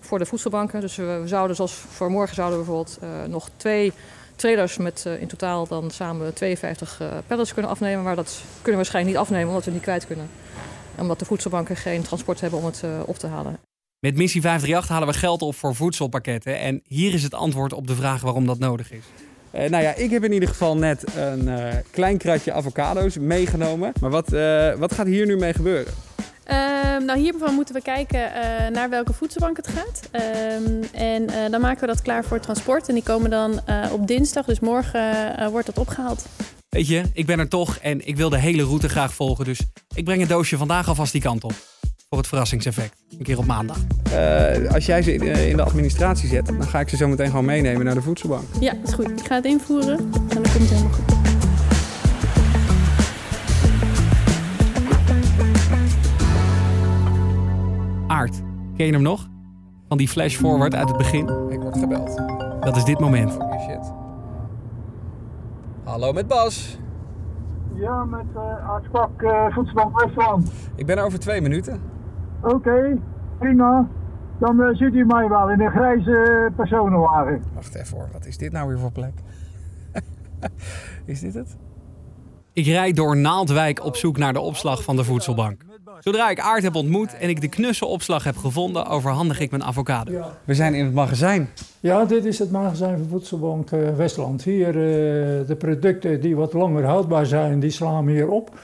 voor 0.00 0.18
de 0.18 0.26
voedselbanken. 0.26 0.80
Dus 0.80 0.96
we, 0.96 1.22
zouden, 1.24 1.56
zoals 1.56 1.72
voor 1.72 2.10
morgen, 2.10 2.34
zouden 2.34 2.58
we 2.58 2.64
bijvoorbeeld 2.64 3.00
nog 3.28 3.48
twee 3.56 3.92
trailers 4.36 4.76
met 4.76 5.04
in 5.20 5.26
totaal 5.26 5.66
dan 5.66 5.90
samen 5.90 6.34
52 6.34 7.02
pallets 7.26 7.52
kunnen 7.52 7.70
afnemen. 7.70 8.04
Maar 8.04 8.16
dat 8.16 8.40
kunnen 8.54 8.70
we 8.70 8.76
waarschijnlijk 8.76 9.14
niet 9.14 9.24
afnemen 9.24 9.48
omdat 9.48 9.64
we 9.64 9.70
niet 9.70 9.82
kwijt 9.82 10.06
kunnen. 10.06 10.30
Omdat 10.98 11.18
de 11.18 11.24
voedselbanken 11.24 11.76
geen 11.76 12.02
transport 12.02 12.40
hebben 12.40 12.58
om 12.58 12.64
het 12.64 12.82
op 13.06 13.18
te 13.18 13.26
halen. 13.26 13.58
Met 14.00 14.16
Missie 14.16 14.40
538 14.40 14.88
halen 14.88 15.08
we 15.08 15.14
geld 15.14 15.42
op 15.42 15.54
voor 15.54 15.74
voedselpakketten. 15.74 16.58
En 16.58 16.82
hier 16.84 17.14
is 17.14 17.22
het 17.22 17.34
antwoord 17.34 17.72
op 17.72 17.86
de 17.86 17.94
vraag 17.94 18.20
waarom 18.20 18.46
dat 18.46 18.58
nodig 18.58 18.92
is. 18.92 19.04
Eh, 19.50 19.70
nou 19.70 19.82
ja, 19.82 19.94
ik 19.94 20.10
heb 20.10 20.24
in 20.24 20.32
ieder 20.32 20.48
geval 20.48 20.76
net 20.76 21.16
een 21.16 21.48
eh, 21.48 21.76
klein 21.90 22.18
kratje 22.18 22.52
avocado's 22.52 23.18
meegenomen. 23.18 23.92
Maar 24.00 24.10
wat, 24.10 24.32
eh, 24.32 24.74
wat 24.74 24.94
gaat 24.94 25.06
hier 25.06 25.26
nu 25.26 25.36
mee 25.36 25.52
gebeuren? 25.52 25.92
Ehm, 26.48 27.04
nou, 27.04 27.18
hiervan 27.18 27.54
moeten 27.54 27.74
we 27.74 27.82
kijken 27.82 28.34
eh, 28.34 28.70
naar 28.70 28.90
welke 28.90 29.12
voedselbank 29.12 29.56
het 29.56 29.68
gaat. 29.68 30.08
Ehm, 30.10 30.82
en 30.92 31.28
eh, 31.28 31.50
dan 31.50 31.60
maken 31.60 31.80
we 31.80 31.86
dat 31.86 32.02
klaar 32.02 32.24
voor 32.24 32.40
transport. 32.40 32.88
En 32.88 32.94
die 32.94 33.02
komen 33.02 33.30
dan 33.30 33.60
eh, 33.66 33.92
op 33.92 34.06
dinsdag, 34.06 34.44
dus 34.44 34.60
morgen 34.60 35.50
wordt 35.50 35.66
dat 35.66 35.78
opgehaald. 35.78 36.26
Weet 36.68 36.88
je, 36.88 37.02
ik 37.12 37.26
ben 37.26 37.38
er 37.38 37.48
toch 37.48 37.76
en 37.76 38.06
ik 38.06 38.16
wil 38.16 38.28
de 38.28 38.38
hele 38.38 38.62
route 38.62 38.88
graag 38.88 39.14
volgen. 39.14 39.44
Dus 39.44 39.60
ik 39.94 40.04
breng 40.04 40.20
het 40.20 40.28
doosje 40.28 40.56
vandaag 40.56 40.88
alvast 40.88 41.12
die 41.12 41.20
kant 41.20 41.44
op. 41.44 41.52
Voor 42.08 42.18
het 42.18 42.26
verrassingseffect. 42.26 42.96
Een 43.18 43.24
keer 43.24 43.38
op 43.38 43.46
maandag. 43.46 43.78
Eh, 44.12 44.74
als 44.74 44.86
jij 44.86 45.02
ze 45.02 45.14
in, 45.14 45.22
in 45.22 45.56
de 45.56 45.62
administratie 45.62 46.28
zet, 46.28 46.46
dan 46.46 46.62
ga 46.62 46.80
ik 46.80 46.88
ze 46.88 46.96
zo 46.96 47.08
meteen 47.08 47.30
gewoon 47.30 47.44
meenemen 47.44 47.84
naar 47.84 47.94
de 47.94 48.02
voedselbank. 48.02 48.44
Ja, 48.60 48.72
dat 48.72 48.88
is 48.88 48.94
goed. 48.94 49.10
Ik 49.10 49.26
ga 49.26 49.34
het 49.34 49.44
invoeren 49.44 49.98
en 49.98 50.10
dan 50.12 50.28
komt 50.28 50.52
het 50.52 50.68
helemaal 50.68 50.92
goed. 50.92 51.07
Ken 58.78 58.86
je 58.86 58.92
hem 58.92 59.02
nog? 59.02 59.28
Van 59.88 59.98
die 59.98 60.08
flash 60.08 60.36
forward 60.36 60.74
uit 60.74 60.88
het 60.88 60.96
begin. 60.96 61.28
Ik 61.48 61.60
word 61.60 61.78
gebeld. 61.78 62.16
Dat 62.60 62.76
is 62.76 62.84
dit 62.84 62.98
moment. 62.98 63.32
Shit. 63.32 63.92
Hallo 65.84 66.12
met 66.12 66.26
Bas. 66.26 66.78
Ja, 67.74 68.04
met 68.04 68.24
uh, 68.34 68.70
Aartspak 68.70 69.22
uh, 69.22 69.54
Voedselbank 69.54 70.00
Westland. 70.00 70.50
Ik 70.74 70.86
ben 70.86 70.98
er 70.98 71.04
over 71.04 71.18
twee 71.18 71.40
minuten. 71.40 71.80
Oké, 72.42 72.98
prima. 73.38 73.88
Dan 74.38 74.60
uh, 74.60 74.76
ziet 74.76 74.94
u 74.94 75.04
mij 75.04 75.28
wel 75.28 75.50
in 75.50 75.60
een 75.60 75.70
grijze 75.70 76.50
personenwagen. 76.56 77.42
Wacht 77.54 77.74
even 77.74 77.96
hoor, 77.96 78.08
wat 78.12 78.26
is 78.26 78.38
dit 78.38 78.52
nou 78.52 78.68
weer 78.68 78.78
voor 78.78 78.92
plek? 78.92 79.14
is 81.04 81.20
dit 81.20 81.34
het? 81.34 81.56
Ik 82.52 82.66
rijd 82.66 82.96
door 82.96 83.16
Naaldwijk 83.16 83.84
op 83.84 83.96
zoek 83.96 84.18
naar 84.18 84.32
de 84.32 84.40
opslag 84.40 84.82
van 84.82 84.96
de 84.96 85.04
voedselbank. 85.04 85.66
Zodra 86.00 86.30
ik 86.30 86.40
Aard 86.40 86.62
heb 86.62 86.74
ontmoet 86.74 87.14
en 87.14 87.28
ik 87.28 87.40
de 87.40 87.48
knusse 87.48 87.86
opslag 87.86 88.24
heb 88.24 88.36
gevonden, 88.36 88.86
overhandig 88.86 89.40
ik 89.40 89.50
mijn 89.50 89.64
avocado. 89.64 90.24
We 90.44 90.54
zijn 90.54 90.74
in 90.74 90.84
het 90.84 90.94
magazijn. 90.94 91.48
Ja, 91.80 92.04
dit 92.04 92.24
is 92.24 92.38
het 92.38 92.50
magazijn 92.50 92.98
van 92.98 93.06
Voedselbank 93.08 93.70
uh, 93.70 93.96
Westland. 93.96 94.42
Hier 94.42 94.66
uh, 94.66 94.74
de 95.46 95.56
producten 95.58 96.20
die 96.20 96.36
wat 96.36 96.52
langer 96.52 96.84
houdbaar 96.84 97.26
zijn, 97.26 97.60
die 97.60 97.70
slaan 97.70 98.04
we 98.04 98.12
hier 98.12 98.28
op. 98.28 98.58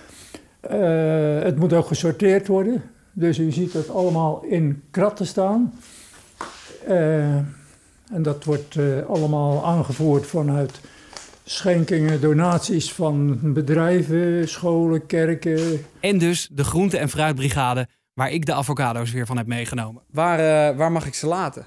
Uh, 0.71 1.43
het 1.43 1.59
moet 1.59 1.73
ook 1.73 1.87
gesorteerd 1.87 2.47
worden. 2.47 2.83
Dus 3.13 3.39
u 3.39 3.53
ziet 3.53 3.73
het 3.73 3.91
allemaal 3.91 4.43
in 4.43 4.83
kratten 4.91 5.27
staan. 5.27 5.75
en 6.87 8.23
dat 8.23 8.45
wordt 8.45 8.79
allemaal 9.09 9.65
aangevoerd 9.65 10.27
vanuit 10.27 10.81
schenkingen, 11.45 12.21
donaties 12.21 12.93
van 12.93 13.39
bedrijven, 13.53 14.49
scholen, 14.49 15.07
kerken. 15.07 15.85
En 16.01 16.19
dus 16.19 16.49
de 16.53 16.65
groente- 16.65 16.99
en 16.99 17.09
fruitbrigade, 17.09 17.87
waar 18.15 18.31
ik 18.31 18.47
de 18.47 18.53
avocado's 18.55 19.13
weer 19.13 19.27
van 19.27 19.37
heb 19.37 19.47
meegenomen. 19.47 20.03
Waar, 20.11 20.39
uh, 20.39 20.79
waar 20.79 20.93
mag 20.93 21.07
ik 21.07 21.15
ze 21.15 21.27
laten? 21.27 21.67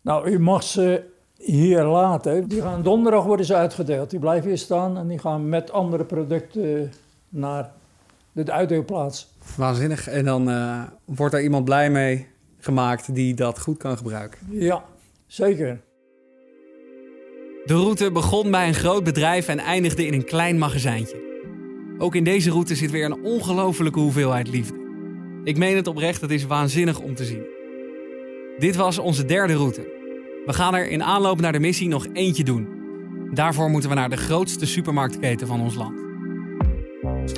Nou, 0.00 0.30
u 0.30 0.38
mag 0.38 0.62
ze 0.62 1.02
hier 1.36 1.84
laten. 1.84 2.48
Die 2.48 2.60
gaan 2.62 2.82
donderdag 2.82 3.24
worden 3.24 3.46
ze 3.46 3.54
uitgedeeld. 3.54 4.10
Die 4.10 4.18
blijven 4.18 4.48
hier 4.48 4.58
staan 4.58 4.98
en 4.98 5.08
die 5.08 5.18
gaan 5.18 5.48
met 5.48 5.72
andere 5.72 6.04
producten 6.04 6.92
naar 7.28 7.70
de 8.32 8.52
uitdeelplaats. 8.52 9.34
Waanzinnig. 9.56 10.08
En 10.08 10.24
dan 10.24 10.48
uh, 10.50 10.82
wordt 11.04 11.34
er 11.34 11.42
iemand 11.42 11.64
blij 11.64 11.90
mee 11.90 12.26
gemaakt 12.58 13.14
die 13.14 13.34
dat 13.34 13.60
goed 13.60 13.78
kan 13.78 13.96
gebruiken. 13.96 14.38
Ja, 14.50 14.84
zeker. 15.26 15.80
De 17.66 17.74
route 17.74 18.10
begon 18.10 18.50
bij 18.50 18.68
een 18.68 18.74
groot 18.74 19.04
bedrijf 19.04 19.48
en 19.48 19.58
eindigde 19.58 20.06
in 20.06 20.12
een 20.12 20.24
klein 20.24 20.58
magazijntje. 20.58 21.24
Ook 21.98 22.14
in 22.14 22.24
deze 22.24 22.50
route 22.50 22.74
zit 22.74 22.90
weer 22.90 23.04
een 23.04 23.22
ongelofelijke 23.22 23.98
hoeveelheid 23.98 24.48
liefde. 24.48 24.74
Ik 25.44 25.56
meen 25.56 25.76
het 25.76 25.86
oprecht, 25.86 26.20
het 26.20 26.30
is 26.30 26.46
waanzinnig 26.46 26.98
om 26.98 27.14
te 27.14 27.24
zien. 27.24 27.46
Dit 28.58 28.76
was 28.76 28.98
onze 28.98 29.24
derde 29.24 29.54
route. 29.54 29.80
We 30.46 30.52
gaan 30.52 30.74
er 30.74 30.88
in 30.88 31.02
aanloop 31.02 31.40
naar 31.40 31.52
de 31.52 31.60
missie 31.60 31.88
nog 31.88 32.06
eentje 32.12 32.44
doen. 32.44 32.68
Daarvoor 33.32 33.70
moeten 33.70 33.90
we 33.90 33.96
naar 33.96 34.10
de 34.10 34.16
grootste 34.16 34.66
supermarktketen 34.66 35.46
van 35.46 35.60
ons 35.60 35.74
land. 35.74 35.98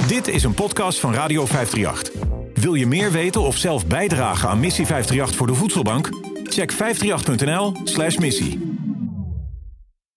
Dit 0.09 0.29
is 0.29 0.45
een 0.45 0.55
podcast 0.55 1.01
van 1.01 1.15
Radio 1.15 1.47
538. 1.47 2.23
Wil 2.55 2.75
je 2.75 2.87
meer 2.87 3.13
weten 3.13 3.41
of 3.41 3.57
zelf 3.57 3.87
bijdragen 3.87 4.49
aan 4.49 4.61
Missie 4.61 4.87
538 4.87 5.37
voor 5.37 5.47
de 5.47 5.55
voedselbank? 5.55 6.09
Check 6.45 6.73
538.nl/missie. 6.73 8.68